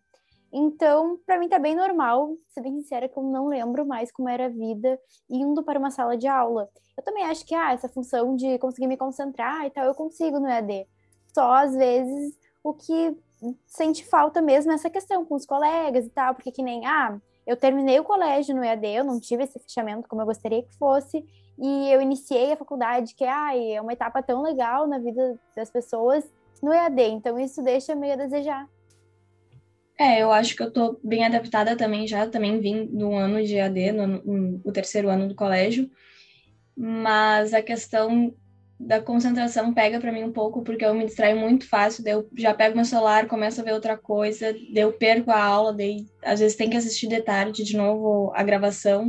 Então, 0.52 1.18
para 1.26 1.38
mim 1.38 1.48
tá 1.48 1.58
bem 1.58 1.74
normal, 1.74 2.36
ser 2.48 2.60
bem 2.60 2.74
sincera, 2.74 3.08
que 3.08 3.18
eu 3.18 3.22
não 3.22 3.48
lembro 3.48 3.86
mais 3.86 4.12
como 4.12 4.28
era 4.28 4.46
a 4.46 4.50
vida 4.50 5.00
indo 5.28 5.62
para 5.62 5.78
uma 5.78 5.90
sala 5.90 6.16
de 6.16 6.28
aula. 6.28 6.68
Eu 6.96 7.02
também 7.02 7.24
acho 7.24 7.44
que, 7.46 7.54
ah, 7.54 7.72
essa 7.72 7.88
função 7.88 8.36
de 8.36 8.58
conseguir 8.58 8.86
me 8.86 8.96
concentrar 8.96 9.66
e 9.66 9.70
tal, 9.70 9.86
eu 9.86 9.94
consigo 9.94 10.38
no 10.38 10.46
EAD. 10.46 10.86
Só, 11.34 11.52
às 11.52 11.74
vezes, 11.74 12.38
o 12.62 12.74
que 12.74 13.16
sente 13.66 14.04
falta 14.04 14.40
mesmo 14.40 14.72
é 14.72 14.74
essa 14.74 14.90
questão 14.90 15.24
com 15.24 15.34
os 15.34 15.46
colegas 15.46 16.06
e 16.06 16.10
tal, 16.10 16.34
porque 16.34 16.52
que 16.52 16.62
nem, 16.62 16.86
ah, 16.86 17.18
eu 17.46 17.56
terminei 17.56 17.98
o 17.98 18.04
colégio 18.04 18.54
no 18.54 18.64
EAD, 18.64 18.86
eu 18.86 19.04
não 19.04 19.20
tive 19.20 19.44
esse 19.44 19.58
fechamento 19.58 20.08
como 20.08 20.22
eu 20.22 20.26
gostaria 20.26 20.62
que 20.62 20.74
fosse, 20.76 21.24
e 21.58 21.92
eu 21.92 22.00
iniciei 22.00 22.52
a 22.52 22.56
faculdade, 22.56 23.14
que 23.14 23.24
ah, 23.24 23.56
é 23.56 23.80
uma 23.80 23.92
etapa 23.92 24.22
tão 24.22 24.42
legal 24.42 24.86
na 24.86 24.98
vida 24.98 25.38
das 25.56 25.70
pessoas 25.70 26.24
no 26.62 26.72
EAD, 26.72 27.02
então 27.02 27.38
isso 27.38 27.62
deixa 27.62 27.94
meio 27.94 28.14
a 28.14 28.16
desejar. 28.16 28.68
É, 29.98 30.22
eu 30.22 30.32
acho 30.32 30.56
que 30.56 30.62
eu 30.62 30.72
tô 30.72 30.98
bem 31.02 31.24
adaptada 31.24 31.76
também 31.76 32.06
já, 32.06 32.26
também 32.26 32.58
vim 32.60 32.86
do 32.86 33.12
ano 33.12 33.44
de 33.44 33.60
AD, 33.60 33.92
no, 33.92 34.06
no, 34.06 34.60
no 34.64 34.72
terceiro 34.72 35.08
ano 35.08 35.28
do 35.28 35.34
colégio, 35.34 35.90
mas 36.76 37.52
a 37.52 37.62
questão 37.62 38.34
da 38.86 39.00
concentração 39.00 39.72
pega 39.72 40.00
para 40.00 40.12
mim 40.12 40.24
um 40.24 40.32
pouco, 40.32 40.62
porque 40.62 40.84
eu 40.84 40.94
me 40.94 41.04
distraio 41.04 41.36
muito 41.36 41.68
fácil, 41.68 42.02
daí 42.02 42.14
eu 42.14 42.28
já 42.36 42.52
pego 42.52 42.76
meu 42.76 42.84
celular, 42.84 43.26
começo 43.26 43.60
a 43.60 43.64
ver 43.64 43.72
outra 43.72 43.96
coisa, 43.96 44.52
daí 44.52 44.82
eu 44.82 44.92
perco 44.92 45.30
a 45.30 45.42
aula, 45.42 45.72
daí 45.72 46.04
às 46.24 46.40
vezes 46.40 46.56
tem 46.56 46.68
que 46.68 46.76
assistir 46.76 47.06
de 47.06 47.20
tarde 47.22 47.64
de 47.64 47.76
novo 47.76 48.32
a 48.34 48.42
gravação, 48.42 49.06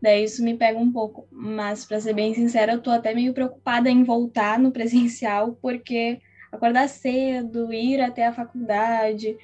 daí 0.00 0.24
isso 0.24 0.42
me 0.42 0.56
pega 0.56 0.78
um 0.78 0.90
pouco, 0.90 1.28
mas 1.30 1.84
para 1.84 2.00
ser 2.00 2.14
bem 2.14 2.34
sincera, 2.34 2.72
eu 2.72 2.80
tô 2.80 2.90
até 2.90 3.14
meio 3.14 3.34
preocupada 3.34 3.90
em 3.90 4.04
voltar 4.04 4.58
no 4.58 4.72
presencial, 4.72 5.58
porque 5.60 6.18
acordar 6.50 6.88
cedo, 6.88 7.72
ir 7.72 8.00
até 8.00 8.26
a 8.26 8.32
faculdade, 8.32 9.36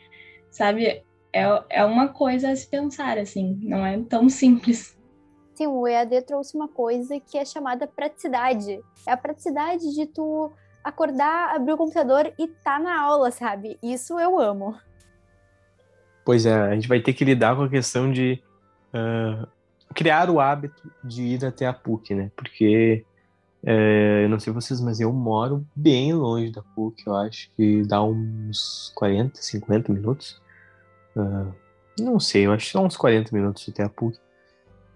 sabe? 0.51 1.03
É, 1.33 1.45
é 1.71 1.85
uma 1.85 2.09
coisa 2.09 2.51
a 2.51 2.57
se 2.57 2.69
pensar, 2.69 3.19
assim, 3.19 3.59
não 3.63 3.85
é 3.85 4.01
tão 4.09 4.29
simples. 4.31 5.00
Sim, 5.61 5.67
o 5.67 5.87
EAD 5.87 6.23
trouxe 6.23 6.57
uma 6.57 6.69
coisa 6.69 7.21
que 7.21 7.37
é 7.37 7.45
chamada 7.45 7.87
praticidade. 7.87 8.81
É 9.07 9.13
a 9.13 9.17
praticidade 9.17 9.95
de 9.95 10.07
tu 10.07 10.51
acordar, 10.83 11.55
abrir 11.55 11.75
o 11.75 11.77
computador 11.77 12.33
e 12.39 12.49
tá 12.49 12.79
na 12.79 12.99
aula, 12.99 13.31
sabe? 13.31 13.79
Isso 13.83 14.19
eu 14.19 14.41
amo. 14.41 14.75
Pois 16.25 16.47
é, 16.47 16.55
a 16.55 16.75
gente 16.75 16.89
vai 16.89 16.99
ter 17.01 17.13
que 17.13 17.27
lidar 17.27 17.55
com 17.57 17.65
a 17.65 17.69
questão 17.69 18.11
de 18.11 18.43
uh, 18.95 19.47
criar 19.95 20.31
o 20.31 20.41
hábito 20.41 20.91
de 21.05 21.25
ir 21.25 21.45
até 21.45 21.67
a 21.67 21.75
PUC, 21.75 22.15
né? 22.15 22.31
Porque 22.35 23.05
é, 23.63 24.25
eu 24.25 24.31
não 24.31 24.41
sei 24.41 24.55
vocês, 24.55 24.81
mas 24.81 24.99
eu 24.99 25.13
moro 25.13 25.67
bem 25.77 26.15
longe 26.15 26.51
da 26.51 26.63
PUC, 26.75 27.07
eu 27.07 27.17
acho 27.17 27.51
que 27.55 27.83
dá 27.83 28.03
uns 28.03 28.93
40, 28.95 29.43
50 29.43 29.93
minutos. 29.93 30.41
Uh, 31.15 31.53
não 32.01 32.19
sei, 32.19 32.47
eu 32.47 32.53
acho 32.53 32.65
que 32.65 32.73
são 32.73 32.87
uns 32.87 32.97
40 32.97 33.37
minutos 33.37 33.69
até 33.69 33.83
a 33.83 33.89
PUC. 33.91 34.19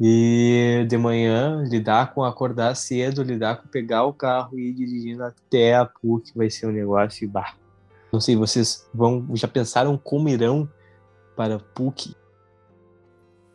E 0.00 0.84
de 0.88 0.96
manhã, 0.96 1.62
lidar 1.68 2.12
com 2.12 2.24
acordar 2.24 2.74
cedo, 2.74 3.22
lidar 3.22 3.62
com 3.62 3.68
pegar 3.68 4.04
o 4.04 4.12
carro 4.12 4.58
e 4.58 4.70
ir 4.70 4.72
dirigindo 4.72 5.22
até 5.22 5.76
a 5.76 5.84
PUC 5.84 6.32
vai 6.34 6.50
ser 6.50 6.66
um 6.66 6.72
negócio 6.72 7.28
bar. 7.28 7.56
Não 8.12 8.20
sei, 8.20 8.36
vocês 8.36 8.88
vão 8.92 9.26
já 9.34 9.48
pensaram 9.48 9.96
como 9.96 10.28
irão 10.28 10.68
para 11.36 11.56
a 11.56 11.60
PUC? 11.60 12.14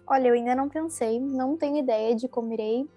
Olha, 0.07 0.29
eu 0.29 0.33
ainda 0.33 0.55
não 0.55 0.69
pensei, 0.69 1.19
não 1.19 1.55
tenho 1.55 1.77
ideia 1.77 2.15
de 2.15 2.27
como 2.27 2.53
irei, 2.53 2.87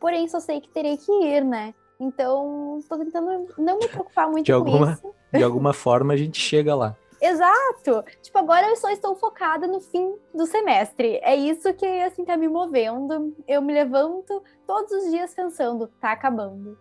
porém 0.00 0.26
só 0.26 0.40
sei 0.40 0.60
que 0.60 0.68
terei 0.68 0.96
que 0.96 1.12
ir, 1.12 1.44
né? 1.44 1.74
Então, 2.00 2.78
estou 2.78 2.98
tentando 2.98 3.46
não 3.58 3.78
me 3.78 3.86
preocupar 3.86 4.28
muito 4.28 4.46
de 4.46 4.52
com 4.52 4.58
alguma, 4.58 4.92
isso. 4.92 5.14
De 5.32 5.42
alguma 5.42 5.72
forma 5.72 6.14
a 6.14 6.16
gente 6.16 6.40
chega 6.40 6.74
lá. 6.74 6.96
Exato! 7.22 8.04
Tipo, 8.20 8.38
agora 8.38 8.66
eu 8.66 8.74
só 8.74 8.90
estou 8.90 9.14
focada 9.14 9.68
no 9.68 9.80
fim 9.80 10.12
do 10.34 10.44
semestre. 10.44 11.20
É 11.22 11.36
isso 11.36 11.72
que, 11.72 11.86
assim, 11.86 12.24
tá 12.24 12.36
me 12.36 12.48
movendo. 12.48 13.32
Eu 13.46 13.62
me 13.62 13.72
levanto 13.72 14.42
todos 14.66 14.90
os 14.90 15.10
dias 15.12 15.32
pensando, 15.32 15.86
tá 16.00 16.10
acabando. 16.10 16.76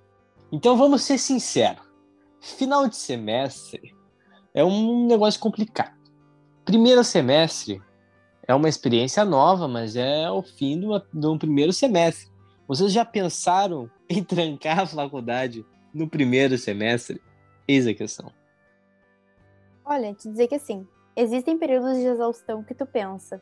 Então 0.52 0.76
vamos 0.76 1.04
ser 1.04 1.20
sinceros. 1.20 1.86
Final 2.40 2.88
de 2.88 2.96
semestre 2.96 3.96
é 4.52 4.66
um 4.66 5.06
negócio 5.06 5.40
complicado. 5.40 5.96
Primeiro 6.66 7.04
semestre 7.04 7.80
é 8.48 8.56
uma 8.56 8.68
experiência 8.68 9.24
nova, 9.24 9.68
mas 9.68 9.96
é 9.96 10.28
o 10.32 10.42
fim 10.42 10.80
de 11.14 11.28
um 11.28 11.38
primeiro 11.38 11.72
semestre. 11.72 12.32
Vocês 12.68 12.92
já 12.92 13.06
pensaram 13.06 13.88
em 14.10 14.24
trancar 14.24 14.80
a 14.80 14.88
faculdade 14.88 15.64
no 15.94 16.10
primeiro 16.10 16.58
semestre? 16.58 17.22
Eis 17.68 17.86
a 17.86 17.94
questão. 17.94 18.41
Olha, 19.92 20.14
te 20.14 20.30
dizer 20.30 20.48
que 20.48 20.56
assim, 20.56 20.88
existem 21.18 21.58
períodos 21.58 21.98
de 21.98 22.06
exaustão 22.06 22.64
que 22.64 22.74
tu 22.74 22.86
pensa: 22.86 23.42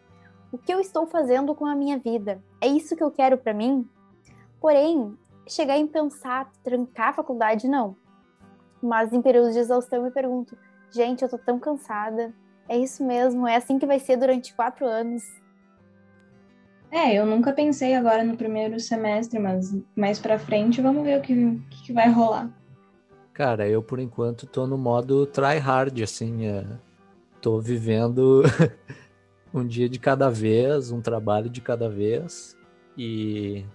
o 0.52 0.58
que 0.58 0.74
eu 0.74 0.80
estou 0.80 1.06
fazendo 1.06 1.54
com 1.54 1.64
a 1.64 1.76
minha 1.76 2.00
vida? 2.00 2.42
É 2.60 2.66
isso 2.66 2.96
que 2.96 3.04
eu 3.04 3.12
quero 3.12 3.38
para 3.38 3.54
mim? 3.54 3.88
Porém, 4.60 5.16
chegar 5.48 5.78
em 5.78 5.86
pensar, 5.86 6.52
trancar 6.64 7.10
a 7.10 7.14
faculdade, 7.14 7.68
não. 7.68 7.96
Mas 8.82 9.14
em 9.14 9.22
períodos 9.22 9.54
de 9.54 9.60
exaustão 9.60 10.00
eu 10.00 10.06
me 10.06 10.12
pergunto: 10.12 10.58
gente, 10.92 11.22
eu 11.22 11.30
tô 11.30 11.38
tão 11.38 11.60
cansada. 11.60 12.34
É 12.68 12.76
isso 12.76 13.06
mesmo? 13.06 13.46
É 13.46 13.56
assim 13.56 13.78
que 13.78 13.86
vai 13.86 14.00
ser 14.00 14.18
durante 14.18 14.56
quatro 14.56 14.88
anos? 14.88 15.22
É, 16.90 17.14
eu 17.14 17.28
nunca 17.28 17.54
pensei 17.54 17.94
agora 17.94 18.24
no 18.24 18.36
primeiro 18.36 18.80
semestre, 18.80 19.38
mas 19.38 19.72
mais 19.96 20.18
para 20.18 20.40
frente 20.40 20.82
vamos 20.82 21.04
ver 21.04 21.20
o 21.20 21.22
que, 21.22 21.62
que 21.86 21.94
vai 21.94 22.10
rolar. 22.10 22.50
Cara, 23.40 23.70
eu 23.70 23.82
por 23.82 24.00
enquanto 24.00 24.46
tô 24.46 24.68
no 24.68 24.78
modo 24.78 25.26
try 25.26 25.60
hard, 25.60 26.02
assim, 26.02 26.46
é, 26.46 26.68
tô 27.42 27.58
vivendo 27.58 28.44
um 29.54 29.66
dia 29.66 29.88
de 29.88 29.98
cada 29.98 30.30
vez, 30.30 30.92
um 30.92 31.00
trabalho 31.00 31.50
de 31.50 31.62
cada 31.62 31.88
vez 31.88 32.58
e 32.98 33.66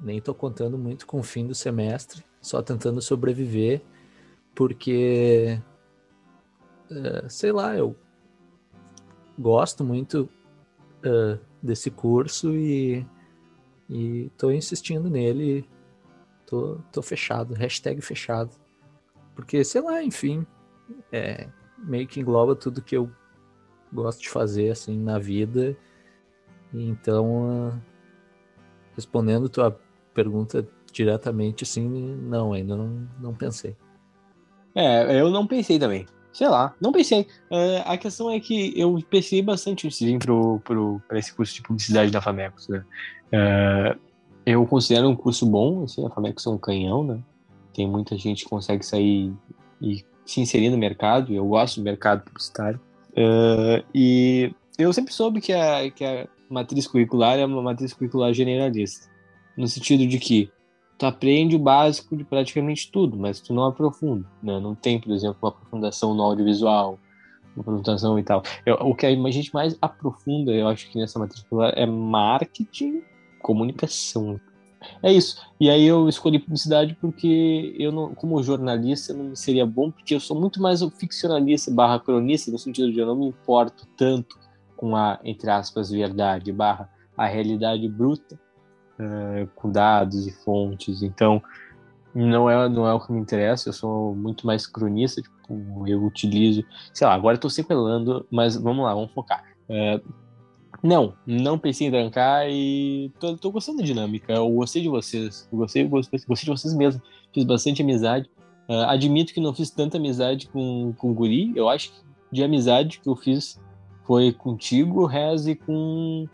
nem 0.00 0.20
tô 0.20 0.34
contando 0.34 0.76
muito 0.76 1.06
com 1.06 1.20
o 1.20 1.22
fim 1.22 1.46
do 1.46 1.54
semestre, 1.54 2.24
só 2.40 2.60
tentando 2.60 3.00
sobreviver, 3.00 3.82
porque 4.52 5.62
é, 6.90 7.28
sei 7.28 7.52
lá, 7.52 7.76
eu 7.76 7.94
gosto 9.38 9.84
muito 9.84 10.28
uh, 11.06 11.38
desse 11.62 11.88
curso 11.88 12.50
e, 12.50 13.06
e 13.88 14.28
tô 14.36 14.50
insistindo 14.50 15.08
nele, 15.08 15.64
tô, 16.44 16.80
tô 16.90 17.00
fechado, 17.00 17.54
hashtag 17.54 18.00
fechado. 18.00 18.50
Porque, 19.38 19.62
sei 19.62 19.80
lá, 19.80 20.02
enfim, 20.02 20.44
é, 21.12 21.46
meio 21.78 22.08
que 22.08 22.18
engloba 22.18 22.56
tudo 22.56 22.82
que 22.82 22.96
eu 22.96 23.08
gosto 23.92 24.20
de 24.20 24.28
fazer, 24.28 24.68
assim, 24.70 24.98
na 24.98 25.16
vida. 25.16 25.76
Então, 26.74 27.80
respondendo 28.96 29.48
tua 29.48 29.78
pergunta 30.12 30.66
diretamente, 30.92 31.62
assim, 31.62 31.88
não, 31.88 32.52
ainda 32.52 32.76
não, 32.76 33.08
não 33.20 33.32
pensei. 33.32 33.76
É, 34.74 35.20
eu 35.20 35.30
não 35.30 35.46
pensei 35.46 35.78
também. 35.78 36.04
Sei 36.32 36.48
lá, 36.48 36.74
não 36.80 36.90
pensei. 36.90 37.24
É, 37.48 37.84
a 37.86 37.96
questão 37.96 38.28
é 38.28 38.40
que 38.40 38.72
eu 38.76 38.98
pensei 39.08 39.40
bastante 39.40 39.86
antes 39.86 40.00
de 40.00 40.06
vir 40.06 40.18
pro, 40.18 40.58
pro, 40.64 41.00
pra 41.06 41.16
esse 41.16 41.32
curso 41.32 41.54
de 41.54 41.62
publicidade 41.62 42.10
da 42.10 42.20
Famecos, 42.20 42.66
né? 42.66 42.84
É, 43.30 43.96
eu 44.44 44.66
considero 44.66 45.08
um 45.08 45.14
curso 45.14 45.46
bom, 45.46 45.84
assim, 45.84 46.04
a 46.04 46.10
Famecos 46.10 46.44
é 46.44 46.50
um 46.50 46.58
canhão, 46.58 47.04
né? 47.04 47.22
Tem 47.78 47.88
muita 47.88 48.18
gente 48.18 48.42
que 48.42 48.50
consegue 48.50 48.84
sair 48.84 49.32
e 49.80 50.04
se 50.26 50.40
inserir 50.40 50.68
no 50.68 50.76
mercado, 50.76 51.32
eu 51.32 51.46
gosto 51.46 51.76
do 51.76 51.84
mercado 51.84 52.24
publicitário. 52.24 52.80
É, 53.14 53.84
e 53.94 54.52
eu 54.76 54.92
sempre 54.92 55.14
soube 55.14 55.40
que 55.40 55.52
a, 55.52 55.88
que 55.88 56.04
a 56.04 56.26
matriz 56.50 56.88
curricular 56.88 57.38
é 57.38 57.46
uma 57.46 57.62
matriz 57.62 57.92
curricular 57.92 58.34
generalista, 58.34 59.08
no 59.56 59.68
sentido 59.68 60.04
de 60.08 60.18
que 60.18 60.50
tu 60.98 61.06
aprende 61.06 61.54
o 61.54 61.58
básico 61.60 62.16
de 62.16 62.24
praticamente 62.24 62.90
tudo, 62.90 63.16
mas 63.16 63.38
tu 63.38 63.54
não 63.54 63.66
aprofunda, 63.66 64.26
né? 64.42 64.58
Não 64.58 64.74
tem, 64.74 65.00
por 65.00 65.12
exemplo, 65.12 65.36
uma 65.40 65.50
aprofundação 65.50 66.12
no 66.14 66.22
audiovisual, 66.24 66.98
uma 67.54 67.62
aprofundação 67.62 68.18
e 68.18 68.24
tal. 68.24 68.42
Eu, 68.66 68.74
o 68.80 68.92
que 68.92 69.06
a 69.06 69.30
gente 69.30 69.54
mais 69.54 69.78
aprofunda, 69.80 70.50
eu 70.50 70.66
acho 70.66 70.90
que 70.90 70.98
nessa 70.98 71.16
matrícula 71.16 71.68
é 71.76 71.86
marketing, 71.86 73.04
comunicação. 73.40 74.40
É 75.02 75.12
isso. 75.12 75.36
E 75.60 75.68
aí 75.68 75.84
eu 75.84 76.08
escolhi 76.08 76.38
publicidade 76.38 76.96
porque 77.00 77.74
eu 77.78 77.90
não, 77.90 78.14
como 78.14 78.42
jornalista, 78.42 79.12
não 79.12 79.34
seria 79.34 79.66
bom, 79.66 79.90
porque 79.90 80.14
eu 80.14 80.20
sou 80.20 80.38
muito 80.38 80.60
mais 80.62 80.82
o 80.82 80.90
ficcionalista 80.90 81.70
barra 81.70 81.98
cronista, 81.98 82.50
no 82.50 82.58
sentido 82.58 82.92
de 82.92 82.98
eu 82.98 83.06
não 83.06 83.16
me 83.16 83.26
importo 83.26 83.86
tanto 83.96 84.38
com 84.76 84.94
a, 84.94 85.18
entre 85.24 85.50
aspas, 85.50 85.90
verdade 85.90 86.52
barra 86.52 86.88
a 87.16 87.26
realidade 87.26 87.88
bruta, 87.88 88.38
uh, 89.00 89.48
com 89.56 89.70
dados 89.70 90.26
e 90.26 90.30
fontes. 90.44 91.02
Então, 91.02 91.42
não 92.14 92.48
é, 92.48 92.68
não 92.68 92.86
é 92.86 92.94
o 92.94 93.00
que 93.00 93.12
me 93.12 93.20
interessa, 93.20 93.68
eu 93.68 93.72
sou 93.72 94.14
muito 94.14 94.46
mais 94.46 94.66
cronista, 94.66 95.20
tipo, 95.20 95.86
eu 95.86 96.04
utilizo, 96.04 96.64
sei 96.94 97.06
lá, 97.06 97.14
agora 97.14 97.36
eu 97.36 97.40
tô 97.40 97.50
sequelando, 97.50 98.24
mas 98.30 98.56
vamos 98.56 98.84
lá, 98.84 98.94
vamos 98.94 99.12
focar. 99.12 99.44
Uh, 99.68 100.27
não, 100.82 101.14
não 101.26 101.58
pensei 101.58 101.86
em 101.86 101.90
trancar 101.90 102.46
e 102.48 103.10
tô, 103.18 103.36
tô, 103.36 103.50
gostando 103.50 103.78
da 103.78 103.84
dinâmica, 103.84 104.32
eu 104.32 104.48
gostei 104.50 104.82
de 104.82 104.88
vocês, 104.88 105.48
eu 105.50 105.58
gostei, 105.58 105.84
gostei, 105.84 106.20
gostei 106.26 106.44
de 106.44 106.60
vocês 106.60 106.74
mesmo, 106.74 107.02
fiz 107.32 107.44
bastante 107.44 107.82
amizade, 107.82 108.30
uh, 108.68 108.84
admito 108.88 109.34
que 109.34 109.40
não 109.40 109.54
fiz 109.54 109.70
tanta 109.70 109.96
amizade 109.96 110.48
com, 110.48 110.92
com 110.96 111.10
o 111.10 111.14
Guri, 111.14 111.52
eu 111.56 111.68
acho 111.68 111.90
que 111.90 111.98
de 112.30 112.44
amizade 112.44 113.00
que 113.00 113.08
eu 113.08 113.16
fiz 113.16 113.60
foi 114.06 114.32
contigo, 114.32 115.04
Rez, 115.06 115.46
e 115.46 115.54
com 115.54 116.26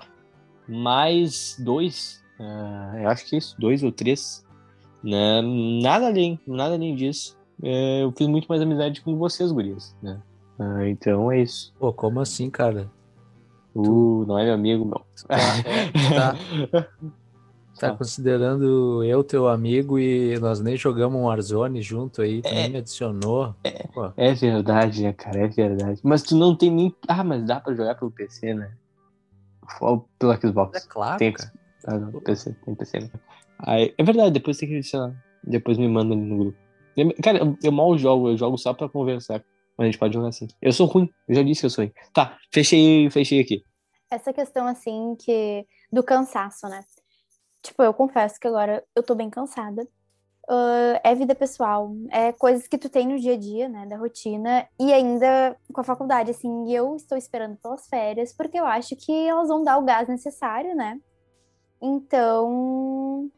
mais 0.69 1.57
dois 1.59 2.25
Uh, 2.39 2.99
eu 2.99 3.09
acho 3.09 3.27
que 3.27 3.37
é 3.37 3.39
isso, 3.39 3.55
dois 3.59 3.83
ou 3.83 3.93
três. 3.93 4.45
Né? 5.03 5.43
Nada 5.83 6.07
além, 6.07 6.39
nada 6.47 6.75
além 6.75 6.95
disso. 6.95 7.37
É, 7.63 8.03
eu 8.03 8.13
fiz 8.13 8.27
muito 8.27 8.47
mais 8.47 8.61
amizade 8.61 9.01
com 9.01 9.17
vocês, 9.17 9.53
gurias, 9.53 9.97
né? 10.03 10.21
Uh, 10.59 10.85
então 10.87 11.31
é 11.31 11.43
isso. 11.43 11.73
Pô, 11.79 11.93
como 11.93 12.21
assim, 12.21 12.51
cara? 12.51 12.91
Uh, 13.75 14.25
não 14.26 14.38
é 14.38 14.45
meu 14.45 14.54
amigo, 14.54 14.85
não. 14.85 15.02
Tá, 15.26 16.37
é, 16.45 16.66
tá, 16.66 16.88
tá 17.81 17.97
considerando 17.97 19.02
eu 19.02 19.25
teu 19.25 19.49
amigo 19.49 19.99
e 19.99 20.38
nós 20.38 20.61
nem 20.61 20.76
jogamos 20.76 21.19
um 21.19 21.25
Warzone 21.25 21.83
junto 21.83 22.23
aí, 22.23 22.40
tu 22.40 22.49
é, 22.49 22.54
nem 22.54 22.71
me 22.71 22.78
adicionou. 22.78 23.54
É, 23.64 23.88
é, 24.16 24.35
verdade, 24.35 25.02
né, 25.02 25.12
cara? 25.12 25.40
É 25.40 25.49
verdade. 25.49 26.00
Mas 26.04 26.23
tu 26.23 26.37
não 26.37 26.54
tem 26.54 26.71
nem. 26.71 26.95
Ah, 27.08 27.25
mas 27.25 27.45
dá 27.45 27.58
pra 27.58 27.75
jogar 27.75 27.97
pelo 27.97 28.10
PC, 28.10 28.54
né? 28.54 28.73
Pelo 30.19 30.41
Xbox. 30.41 30.84
É 30.84 30.89
claro. 30.89 31.19
Tem, 31.19 31.32
cara. 31.32 31.52
Ah, 31.87 31.99
não, 31.99 32.13
PC, 32.21 32.54
tem 32.65 32.75
PC. 32.75 33.00
Né? 33.00 33.10
Aí, 33.58 33.95
é 33.97 34.04
verdade, 34.04 34.30
depois 34.30 34.56
tem 34.56 34.69
que 34.69 34.76
adicionar. 34.76 35.15
Depois 35.43 35.78
me 35.78 35.89
manda 35.89 36.15
no 36.15 36.39
grupo. 36.39 36.58
Cara, 37.23 37.39
eu, 37.39 37.58
eu 37.63 37.73
mal 37.73 37.97
jogo, 37.99 38.28
eu 38.28 38.37
jogo 38.37 38.56
só 38.56 38.73
pra 38.73 38.89
conversar. 38.89 39.43
Mas 39.76 39.84
a 39.84 39.91
gente 39.91 39.99
pode 39.99 40.15
jogar 40.15 40.28
assim. 40.28 40.49
Eu 40.60 40.73
sou 40.73 40.87
ruim, 40.87 41.08
eu 41.28 41.34
já 41.34 41.43
disse 41.43 41.60
que 41.60 41.67
eu 41.67 41.71
sou 41.71 41.84
ruim. 41.84 41.93
Tá, 42.13 42.39
fechei, 42.52 43.10
fechei 43.10 43.41
aqui. 43.41 43.65
Essa 44.10 44.32
questão, 44.32 44.67
assim, 44.67 45.17
que 45.19 45.67
do 45.93 46.02
cansaço, 46.02 46.69
né? 46.69 46.84
Tipo, 47.63 47.82
eu 47.82 47.95
confesso 47.95 48.39
que 48.39 48.47
agora 48.47 48.84
eu 48.95 49.02
tô 49.02 49.15
bem 49.15 49.30
cansada. 49.30 49.87
Uh, 50.47 51.00
é 51.02 51.15
vida 51.15 51.34
pessoal, 51.34 51.91
é 52.10 52.30
coisas 52.30 52.69
que 52.69 52.76
tu 52.76 52.91
tem 52.91 53.08
no 53.08 53.19
dia 53.19 53.32
a 53.32 53.39
dia, 53.39 53.67
né, 53.67 53.87
da 53.87 53.97
rotina, 53.97 54.69
e 54.78 54.93
ainda 54.93 55.56
com 55.73 55.80
a 55.80 55.84
faculdade, 55.84 56.32
assim, 56.32 56.71
eu 56.71 56.95
estou 56.97 57.17
esperando 57.17 57.56
pelas 57.56 57.87
férias, 57.89 58.30
porque 58.30 58.60
eu 58.60 58.67
acho 58.67 58.95
que 58.95 59.26
elas 59.26 59.49
vão 59.49 59.65
dar 59.65 59.78
o 59.78 59.84
gás 59.87 60.06
necessário, 60.06 60.76
né, 60.76 61.00
então, 61.87 63.30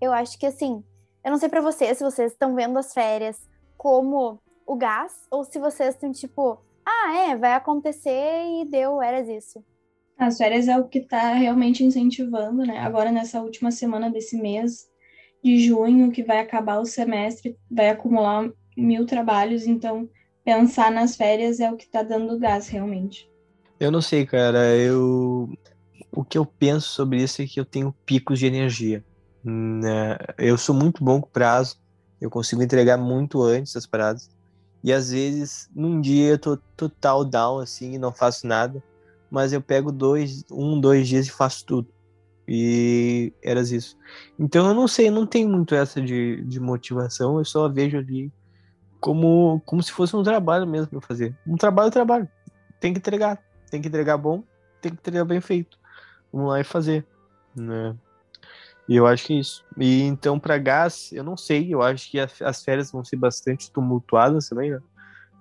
eu 0.00 0.12
acho 0.12 0.38
que 0.38 0.46
assim, 0.46 0.84
eu 1.24 1.30
não 1.32 1.38
sei 1.38 1.48
para 1.48 1.60
vocês 1.60 1.98
se 1.98 2.04
vocês 2.04 2.30
estão 2.30 2.54
vendo 2.54 2.78
as 2.78 2.92
férias 2.92 3.48
como 3.76 4.40
o 4.66 4.76
gás 4.76 5.12
ou 5.30 5.44
se 5.44 5.58
vocês 5.58 5.94
estão 5.94 6.12
tipo, 6.12 6.58
ah, 6.84 7.30
é, 7.30 7.36
vai 7.36 7.54
acontecer 7.54 8.10
e 8.10 8.64
deu, 8.68 9.00
eras 9.00 9.28
isso. 9.28 9.64
As 10.18 10.38
férias 10.38 10.66
é 10.66 10.78
o 10.78 10.88
que 10.88 10.98
está 10.98 11.34
realmente 11.34 11.84
incentivando, 11.84 12.64
né? 12.64 12.78
Agora 12.78 13.12
nessa 13.12 13.40
última 13.40 13.70
semana 13.70 14.10
desse 14.10 14.36
mês 14.36 14.86
de 15.44 15.58
junho, 15.58 16.10
que 16.10 16.22
vai 16.22 16.40
acabar 16.40 16.78
o 16.78 16.86
semestre, 16.86 17.56
vai 17.70 17.90
acumular 17.90 18.50
mil 18.76 19.06
trabalhos, 19.06 19.66
então 19.66 20.08
pensar 20.44 20.90
nas 20.90 21.16
férias 21.16 21.60
é 21.60 21.70
o 21.70 21.76
que 21.76 21.84
está 21.84 22.02
dando 22.02 22.38
gás 22.38 22.68
realmente. 22.68 23.30
Eu 23.78 23.90
não 23.90 24.00
sei, 24.00 24.24
cara. 24.24 24.74
Eu 24.74 25.50
o 26.16 26.24
que 26.24 26.38
eu 26.38 26.46
penso 26.46 26.88
sobre 26.88 27.22
isso 27.22 27.42
é 27.42 27.46
que 27.46 27.60
eu 27.60 27.64
tenho 27.64 27.94
picos 28.06 28.38
de 28.38 28.46
energia. 28.46 29.04
Né? 29.44 30.16
Eu 30.38 30.56
sou 30.56 30.74
muito 30.74 31.04
bom 31.04 31.20
com 31.20 31.28
prazo, 31.28 31.76
eu 32.20 32.30
consigo 32.30 32.62
entregar 32.62 32.96
muito 32.96 33.42
antes 33.42 33.76
as 33.76 33.86
paradas. 33.86 34.30
E 34.86 34.92
às 34.92 35.10
vezes, 35.10 35.68
num 35.74 36.00
dia 36.00 36.30
eu 36.30 36.38
tô 36.38 36.56
total 36.76 37.24
down, 37.24 37.58
assim, 37.58 37.94
e 37.94 37.98
não 37.98 38.12
faço 38.12 38.46
nada. 38.46 38.82
Mas 39.30 39.52
eu 39.52 39.60
pego 39.60 39.90
dois, 39.90 40.44
um, 40.50 40.80
dois 40.80 41.08
dias 41.08 41.26
e 41.26 41.30
faço 41.30 41.66
tudo. 41.66 41.88
E 42.48 43.32
era 43.42 43.60
isso. 43.60 43.98
Então 44.38 44.68
eu 44.68 44.74
não 44.74 44.86
sei, 44.86 45.10
não 45.10 45.26
tenho 45.26 45.48
muito 45.48 45.74
essa 45.74 46.00
de, 46.00 46.42
de 46.44 46.60
motivação, 46.60 47.38
eu 47.38 47.44
só 47.44 47.68
vejo 47.68 47.98
ali 47.98 48.32
como, 49.00 49.60
como 49.66 49.82
se 49.82 49.90
fosse 49.92 50.14
um 50.14 50.22
trabalho 50.22 50.66
mesmo 50.66 50.88
pra 50.88 51.00
fazer. 51.00 51.36
Um 51.46 51.56
trabalho 51.56 51.90
trabalho. 51.90 52.28
Tem 52.80 52.92
que 52.92 53.00
entregar. 53.00 53.42
Tem 53.68 53.82
que 53.82 53.88
entregar 53.88 54.16
bom, 54.16 54.44
tem 54.80 54.92
que 54.92 54.98
entregar 54.98 55.24
bem 55.24 55.40
feito 55.40 55.76
vamos 56.36 56.50
lá 56.50 56.60
e 56.60 56.64
fazer, 56.64 57.06
né? 57.54 57.96
E 58.88 58.96
eu 58.96 59.06
acho 59.06 59.26
que 59.26 59.34
é 59.34 59.36
isso. 59.36 59.64
E 59.76 60.02
então, 60.02 60.38
para 60.38 60.58
gás, 60.58 61.10
eu 61.12 61.24
não 61.24 61.36
sei. 61.36 61.74
Eu 61.74 61.82
acho 61.82 62.10
que 62.10 62.18
as 62.18 62.62
férias 62.62 62.90
vão 62.92 63.04
ser 63.04 63.16
bastante 63.16 63.70
tumultuadas 63.70 64.48
também, 64.48 64.70
né? 64.70 64.80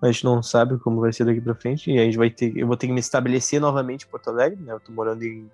A 0.02 0.12
gente 0.12 0.26
não 0.26 0.44
sabe 0.44 0.78
como 0.80 1.00
vai 1.00 1.14
ser 1.14 1.26
daqui 1.26 1.42
para 1.42 1.56
frente. 1.56 1.92
E 1.92 2.00
a 2.00 2.04
gente 2.04 2.18
vai 2.18 2.30
ter. 2.30 2.56
Eu 2.58 2.68
vou 2.68 2.76
ter 2.76 2.88
que 2.88 2.94
me 2.94 3.00
estabelecer 3.00 3.62
novamente 3.62 4.06
em 4.06 4.10
Porto 4.10 4.30
Alegre, 4.30 4.62
né? 4.62 4.74
Eu 4.74 4.80
tô 4.80 4.92
morando 4.92 5.24
em, 5.24 5.50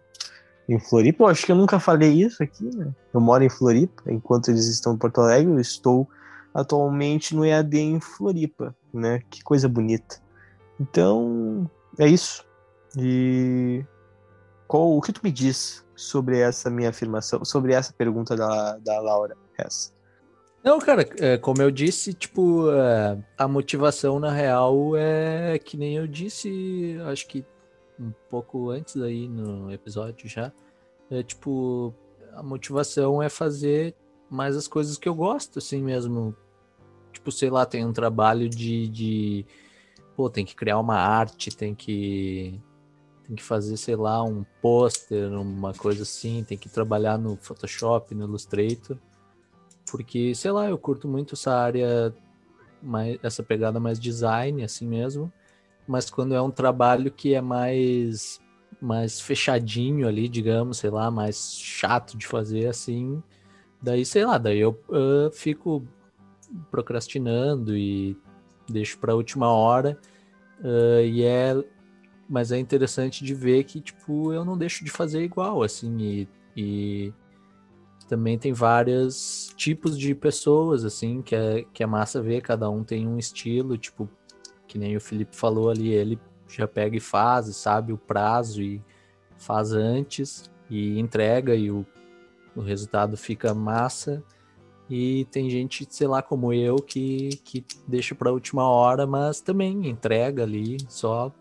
em 0.69 0.79
Floripa. 0.79 1.23
Eu 1.23 1.27
acho 1.27 1.45
que 1.45 1.51
eu 1.51 1.55
nunca 1.55 1.79
falei 1.79 2.11
isso 2.11 2.41
aqui, 2.41 2.63
né? 2.75 2.93
Eu 3.13 3.19
moro 3.19 3.43
em 3.43 3.49
Floripa. 3.49 4.03
Enquanto 4.07 4.49
eles 4.49 4.67
estão 4.67 4.93
em 4.93 4.97
Porto 4.97 5.21
Alegre, 5.21 5.51
eu 5.51 5.59
estou 5.59 6.07
atualmente 6.53 7.35
no 7.35 7.45
EAD 7.45 7.77
em 7.77 7.99
Floripa, 7.99 8.75
né? 8.93 9.21
Que 9.29 9.43
coisa 9.43 9.67
bonita. 9.67 10.21
Então, 10.79 11.69
é 11.97 12.07
isso. 12.07 12.43
E 12.97 13.85
qual, 14.71 14.95
o 14.95 15.01
que 15.01 15.11
tu 15.11 15.19
me 15.21 15.33
diz 15.33 15.85
sobre 15.97 16.39
essa 16.39 16.69
minha 16.69 16.91
afirmação, 16.91 17.43
sobre 17.43 17.73
essa 17.73 17.91
pergunta 17.91 18.37
da, 18.37 18.77
da 18.77 19.01
Laura 19.01 19.35
Hess? 19.59 19.93
Não, 20.63 20.79
cara, 20.79 21.05
é, 21.19 21.37
como 21.37 21.61
eu 21.61 21.69
disse, 21.69 22.13
tipo, 22.13 22.71
é, 22.71 23.21
a 23.37 23.49
motivação 23.49 24.17
na 24.17 24.31
real 24.31 24.95
é 24.95 25.59
que 25.59 25.75
nem 25.75 25.97
eu 25.97 26.07
disse, 26.07 26.95
acho 27.03 27.27
que 27.27 27.43
um 27.99 28.13
pouco 28.29 28.69
antes 28.69 28.95
aí 29.01 29.27
no 29.27 29.69
episódio 29.73 30.29
já, 30.29 30.53
é 31.09 31.21
tipo, 31.21 31.93
a 32.33 32.41
motivação 32.41 33.21
é 33.21 33.27
fazer 33.27 33.93
mais 34.29 34.55
as 34.55 34.69
coisas 34.69 34.97
que 34.97 35.09
eu 35.09 35.13
gosto, 35.13 35.59
assim 35.59 35.83
mesmo. 35.83 36.33
Tipo, 37.11 37.29
sei 37.29 37.49
lá, 37.49 37.65
tem 37.65 37.85
um 37.85 37.91
trabalho 37.91 38.47
de, 38.47 38.87
de 38.87 39.45
pô, 40.15 40.29
tem 40.29 40.45
que 40.45 40.55
criar 40.55 40.79
uma 40.79 40.95
arte, 40.95 41.53
tem 41.53 41.75
que 41.75 42.57
tem 43.25 43.35
que 43.35 43.43
fazer, 43.43 43.77
sei 43.77 43.95
lá, 43.95 44.23
um 44.23 44.45
pôster, 44.61 45.31
uma 45.31 45.73
coisa 45.73 46.03
assim, 46.03 46.43
tem 46.43 46.57
que 46.57 46.69
trabalhar 46.69 47.17
no 47.17 47.37
Photoshop, 47.37 48.13
no 48.13 48.25
Illustrator, 48.25 48.97
porque, 49.89 50.33
sei 50.35 50.51
lá, 50.51 50.69
eu 50.69 50.77
curto 50.77 51.07
muito 51.07 51.35
essa 51.35 51.53
área, 51.53 52.13
mais, 52.81 53.19
essa 53.23 53.43
pegada 53.43 53.79
mais 53.79 53.99
design, 53.99 54.63
assim 54.63 54.87
mesmo, 54.87 55.31
mas 55.87 56.09
quando 56.09 56.33
é 56.33 56.41
um 56.41 56.51
trabalho 56.51 57.11
que 57.11 57.33
é 57.33 57.41
mais, 57.41 58.39
mais 58.81 59.19
fechadinho 59.19 60.07
ali, 60.07 60.27
digamos, 60.27 60.77
sei 60.77 60.89
lá, 60.89 61.11
mais 61.11 61.55
chato 61.57 62.17
de 62.17 62.25
fazer, 62.25 62.67
assim, 62.67 63.21
daí, 63.81 64.05
sei 64.05 64.25
lá, 64.25 64.37
daí 64.37 64.59
eu 64.59 64.79
uh, 64.89 65.31
fico 65.31 65.85
procrastinando 66.69 67.75
e 67.75 68.17
deixo 68.69 68.97
para 68.97 69.15
última 69.15 69.49
hora, 69.51 69.97
uh, 70.59 71.01
e 71.03 71.23
é 71.23 71.55
mas 72.31 72.49
é 72.53 72.57
interessante 72.57 73.25
de 73.25 73.35
ver 73.35 73.65
que, 73.65 73.81
tipo, 73.81 74.31
eu 74.31 74.45
não 74.45 74.57
deixo 74.57 74.85
de 74.85 74.89
fazer 74.89 75.21
igual, 75.21 75.61
assim, 75.61 75.97
e 75.99 76.27
E 76.55 77.13
também 78.07 78.37
tem 78.37 78.53
vários 78.53 79.53
tipos 79.57 79.97
de 79.97 80.15
pessoas, 80.15 80.85
assim, 80.85 81.21
que 81.21 81.35
é, 81.35 81.65
que 81.73 81.83
é 81.83 81.85
massa 81.85 82.21
ver, 82.21 82.41
cada 82.41 82.69
um 82.69 82.83
tem 82.83 83.05
um 83.07 83.17
estilo, 83.17 83.77
tipo, 83.77 84.09
que 84.67 84.77
nem 84.77 84.95
o 84.95 85.01
Felipe 85.01 85.35
falou 85.35 85.69
ali, 85.69 85.89
ele 85.89 86.17
já 86.47 86.67
pega 86.67 86.95
e 86.95 86.99
faz, 87.01 87.53
sabe 87.55 87.91
o 87.93 87.97
prazo 87.97 88.61
e 88.61 88.81
faz 89.37 89.73
antes 89.73 90.49
e 90.69 90.99
entrega 90.99 91.55
e 91.55 91.69
o, 91.69 91.85
o 92.55 92.61
resultado 92.61 93.17
fica 93.17 93.53
massa. 93.53 94.23
E 94.89 95.25
tem 95.31 95.49
gente, 95.49 95.87
sei 95.89 96.07
lá, 96.07 96.21
como 96.21 96.53
eu, 96.53 96.75
que, 96.77 97.29
que 97.43 97.65
deixa 97.87 98.13
para 98.15 98.31
última 98.31 98.67
hora, 98.67 99.07
mas 99.07 99.39
também 99.41 99.87
entrega 99.87 100.43
ali, 100.43 100.77
só, 100.89 101.31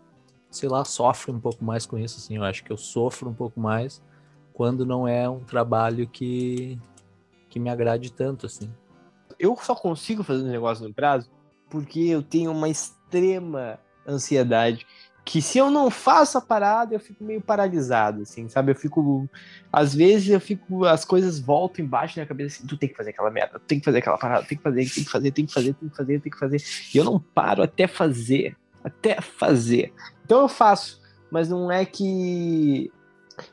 sei 0.51 0.69
lá, 0.69 0.85
sofre 0.85 1.31
um 1.31 1.39
pouco 1.39 1.63
mais 1.63 1.85
com 1.85 1.97
isso, 1.97 2.17
assim. 2.17 2.35
Eu 2.35 2.43
acho 2.43 2.63
que 2.63 2.71
eu 2.71 2.77
sofro 2.77 3.29
um 3.29 3.33
pouco 3.33 3.59
mais 3.59 4.01
quando 4.53 4.85
não 4.85 5.07
é 5.07 5.27
um 5.27 5.39
trabalho 5.39 6.07
que, 6.07 6.77
que 7.49 7.59
me 7.59 7.69
agrade 7.69 8.11
tanto, 8.11 8.45
assim. 8.45 8.69
Eu 9.39 9.55
só 9.55 9.73
consigo 9.73 10.23
fazer 10.23 10.43
um 10.43 10.51
negócio 10.51 10.87
no 10.87 10.93
prazo 10.93 11.31
porque 11.69 12.01
eu 12.01 12.21
tenho 12.21 12.51
uma 12.51 12.67
extrema 12.67 13.79
ansiedade 14.05 14.85
que 15.23 15.41
se 15.41 15.57
eu 15.57 15.69
não 15.69 15.89
faço 15.91 16.37
a 16.37 16.41
parada, 16.41 16.95
eu 16.95 16.99
fico 16.99 17.23
meio 17.23 17.41
paralisado, 17.41 18.23
assim, 18.23 18.49
sabe? 18.49 18.71
Eu 18.71 18.75
fico. 18.75 19.29
Às 19.71 19.93
vezes 19.93 20.29
eu 20.29 20.41
fico. 20.41 20.83
As 20.85 21.05
coisas 21.05 21.39
voltam 21.39 21.85
embaixo 21.85 22.19
na 22.19 22.25
cabeça 22.25 22.57
assim, 22.57 22.67
tu 22.67 22.77
tem 22.77 22.89
que 22.89 22.95
fazer 22.95 23.11
aquela 23.11 23.29
merda, 23.29 23.59
tu 23.59 23.65
tem 23.65 23.79
que 23.79 23.85
fazer 23.85 23.99
aquela 23.99 24.17
parada, 24.17 24.45
tem 24.45 24.57
que 24.57 24.63
fazer, 24.63 24.89
tem 24.89 25.03
que 25.03 25.09
fazer, 25.09 25.31
tem 25.31 25.45
que 25.45 25.53
fazer, 25.53 25.73
tem 25.73 25.89
que 25.89 25.95
fazer, 25.95 26.19
tem 26.19 26.31
que 26.31 26.39
fazer. 26.39 26.61
E 26.93 26.97
eu 26.97 27.03
não 27.03 27.19
paro 27.19 27.61
até 27.61 27.87
fazer. 27.87 28.57
Até 28.83 29.19
fazer. 29.21 29.93
Então 30.25 30.41
eu 30.41 30.47
faço, 30.47 31.01
mas 31.31 31.49
não 31.49 31.71
é 31.71 31.85
que. 31.85 32.91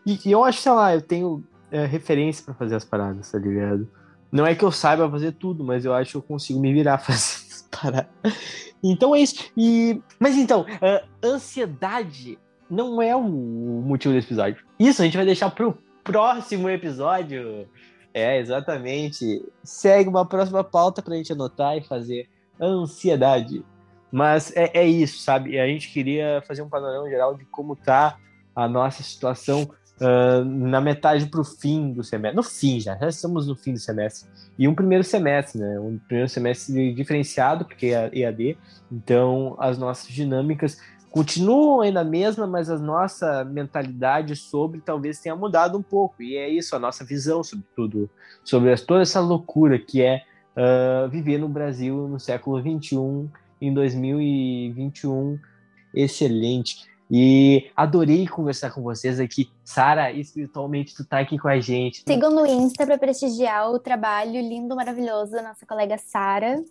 E, 0.05 0.19
e 0.25 0.33
eu 0.33 0.45
acho, 0.45 0.61
sei 0.61 0.73
lá, 0.73 0.95
eu 0.95 1.03
tenho 1.03 1.45
é, 1.71 1.85
referência 1.87 2.45
para 2.45 2.55
fazer 2.55 2.77
as 2.77 2.85
paradas, 2.85 3.31
tá 3.31 3.38
ligado? 3.38 3.88
Não 4.31 4.47
é 4.47 4.55
que 4.55 4.64
eu 4.64 4.71
saiba 4.71 5.11
fazer 5.11 5.33
tudo, 5.33 5.64
mas 5.64 5.85
eu 5.85 5.95
acho 5.95 6.12
que 6.12 6.17
eu 6.17 6.23
consigo 6.23 6.61
me 6.61 6.73
virar 6.73 6.99
fazer 6.99 7.47
as 7.51 7.69
paradas. 7.71 8.11
Então 8.83 9.14
é 9.14 9.21
isso. 9.21 9.51
E, 9.57 10.01
mas 10.19 10.37
então, 10.37 10.62
uh, 10.62 11.09
ansiedade 11.25 12.38
não 12.71 13.01
é 13.01 13.17
o 13.17 13.23
motivo 13.23 14.14
desse 14.14 14.29
episódio. 14.29 14.64
Isso 14.79 15.03
a 15.03 15.05
gente 15.05 15.17
vai 15.17 15.27
deixar 15.27 15.51
pro 15.51 15.77
próximo 16.05 16.69
episódio. 16.69 17.69
É, 18.12 18.38
exatamente. 18.38 19.45
Segue 19.62 20.09
uma 20.09 20.27
próxima 20.27 20.62
pauta 20.62 21.03
pra 21.03 21.17
gente 21.17 21.33
anotar 21.33 21.77
e 21.77 21.83
fazer 21.83 22.29
ansiedade. 22.61 23.64
Mas 24.11 24.55
é, 24.57 24.71
é 24.75 24.87
isso, 24.87 25.18
sabe? 25.18 25.59
A 25.59 25.66
gente 25.66 25.92
queria 25.92 26.42
fazer 26.47 26.62
um 26.62 26.68
panorama 26.68 27.09
geral 27.09 27.35
de 27.35 27.44
como 27.44 27.77
tá 27.77 28.18
a 28.55 28.66
nossa 28.66 29.03
situação 29.03 29.71
uh, 30.01 30.44
na 30.44 30.81
metade 30.81 31.27
para 31.27 31.40
o 31.40 31.44
fim 31.44 31.92
do 31.92 32.03
semestre. 32.03 32.37
No 32.37 32.42
fim 32.42 32.81
já, 32.81 32.97
já 32.97 33.09
estamos 33.09 33.47
no 33.47 33.55
fim 33.55 33.73
do 33.73 33.79
semestre. 33.79 34.29
E 34.59 34.66
um 34.66 34.75
primeiro 34.75 35.05
semestre, 35.05 35.61
né? 35.61 35.79
Um 35.79 35.99
primeiro 35.99 36.29
semestre 36.29 36.92
diferenciado, 36.92 37.64
porque 37.64 37.87
é 37.87 38.11
EAD. 38.12 38.59
Então, 38.90 39.57
as 39.59 39.79
nossas 39.79 40.09
dinâmicas 40.09 40.79
continuam 41.11 41.81
ainda 41.81 42.01
a 42.01 42.05
mesma, 42.05 42.47
mas 42.47 42.71
a 42.71 42.79
nossa 42.79 43.44
mentalidade 43.44 44.37
sobre 44.37 44.81
talvez 44.81 45.21
tenha 45.21 45.37
mudado 45.37 45.77
um 45.77 45.83
pouco. 45.83 46.23
E 46.23 46.37
é 46.37 46.49
isso, 46.49 46.77
a 46.77 46.79
nossa 46.79 47.05
visão 47.05 47.42
sobre 47.42 47.64
tudo, 47.75 48.11
sobre 48.44 48.75
toda 48.77 49.03
essa 49.03 49.21
loucura 49.21 49.79
que 49.79 50.03
é 50.03 50.23
uh, 50.57 51.09
viver 51.09 51.38
no 51.38 51.49
Brasil 51.49 52.09
no 52.09 52.18
século 52.18 52.61
XXI, 52.61 53.29
em 53.61 53.73
2021. 53.73 55.38
Excelente. 55.94 56.87
E 57.11 57.71
adorei 57.75 58.27
conversar 58.27 58.71
com 58.71 58.83
vocês 58.83 59.18
aqui. 59.18 59.51
Sara, 59.64 60.12
espiritualmente, 60.12 60.94
tu 60.94 61.05
tá 61.05 61.21
aqui 61.21 61.38
com 61.38 61.49
a 61.49 61.59
gente. 61.59 62.03
Sigam 62.07 62.31
no 62.31 62.47
Insta 62.47 62.85
para 62.85 62.99
prestigiar 62.99 63.71
o 63.71 63.79
trabalho 63.79 64.40
lindo, 64.40 64.77
maravilhoso 64.77 65.33
da 65.33 65.42
nossa 65.42 65.64
colega 65.64 65.97
Sara. 65.97 66.62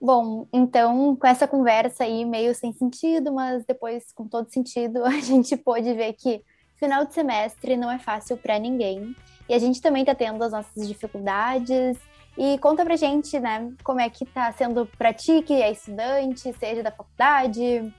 Bom, 0.00 0.46
então, 0.52 1.16
com 1.16 1.26
essa 1.26 1.48
conversa 1.48 2.04
aí, 2.04 2.24
meio 2.24 2.54
sem 2.54 2.72
sentido, 2.72 3.32
mas 3.32 3.64
depois 3.64 4.12
com 4.14 4.28
todo 4.28 4.52
sentido, 4.52 5.02
a 5.06 5.18
gente 5.20 5.56
pôde 5.56 5.92
ver 5.94 6.12
que 6.12 6.42
final 6.76 7.04
de 7.04 7.14
semestre 7.14 7.76
não 7.76 7.90
é 7.90 7.98
fácil 7.98 8.36
para 8.36 8.58
ninguém. 8.58 9.16
E 9.48 9.54
a 9.54 9.58
gente 9.58 9.80
também 9.80 10.04
tá 10.04 10.14
tendo 10.14 10.42
as 10.44 10.52
nossas 10.52 10.86
dificuldades. 10.86 11.98
E 12.36 12.58
conta 12.58 12.84
pra 12.84 12.96
gente, 12.96 13.38
né, 13.38 13.72
como 13.84 14.00
é 14.00 14.10
que 14.10 14.24
tá 14.24 14.52
sendo 14.52 14.86
pra 14.98 15.12
ti, 15.12 15.42
que 15.42 15.54
é 15.54 15.70
estudante, 15.70 16.52
seja 16.54 16.82
da 16.82 16.90
faculdade, 16.90 17.94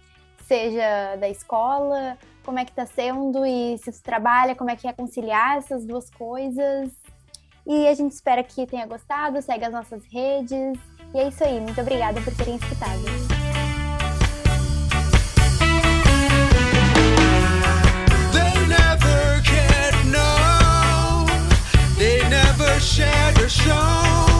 seja 0.45 1.15
da 1.15 1.30
escola, 1.30 2.17
como 2.43 2.60
é 2.60 2.65
que 2.65 2.71
está 2.71 2.86
sendo 2.86 3.45
e 3.45 3.78
se 3.78 4.04
trabalha, 4.04 4.56
como 4.56 4.69
é 4.69 4.76
que 4.76 4.88
é 4.88 4.93
conciliar 4.93 5.58
essas 5.58 5.86
duas 5.86 6.10
coisas. 6.10 6.91
E 7.65 7.88
a 7.88 7.93
gente 7.95 8.12
espera 8.12 8.43
que 8.43 8.67
tenha 8.67 8.86
gostado, 8.86 9.41
segue 9.41 9.65
as 9.65 9.74
nossas 9.74 10.04
redes. 10.12 10.78
E 11.13 11.19
é 11.19 11.28
isso 11.28 11.43
aí, 11.43 11.60
muito 11.60 11.80
obrigada 11.80 12.21
por 12.21 12.36
terem 12.36 12.58
escutado. 12.58 13.35
They 21.97 22.19
never 22.29 22.79
shared 22.81 23.38
a 23.38 23.47
show. 23.47 24.35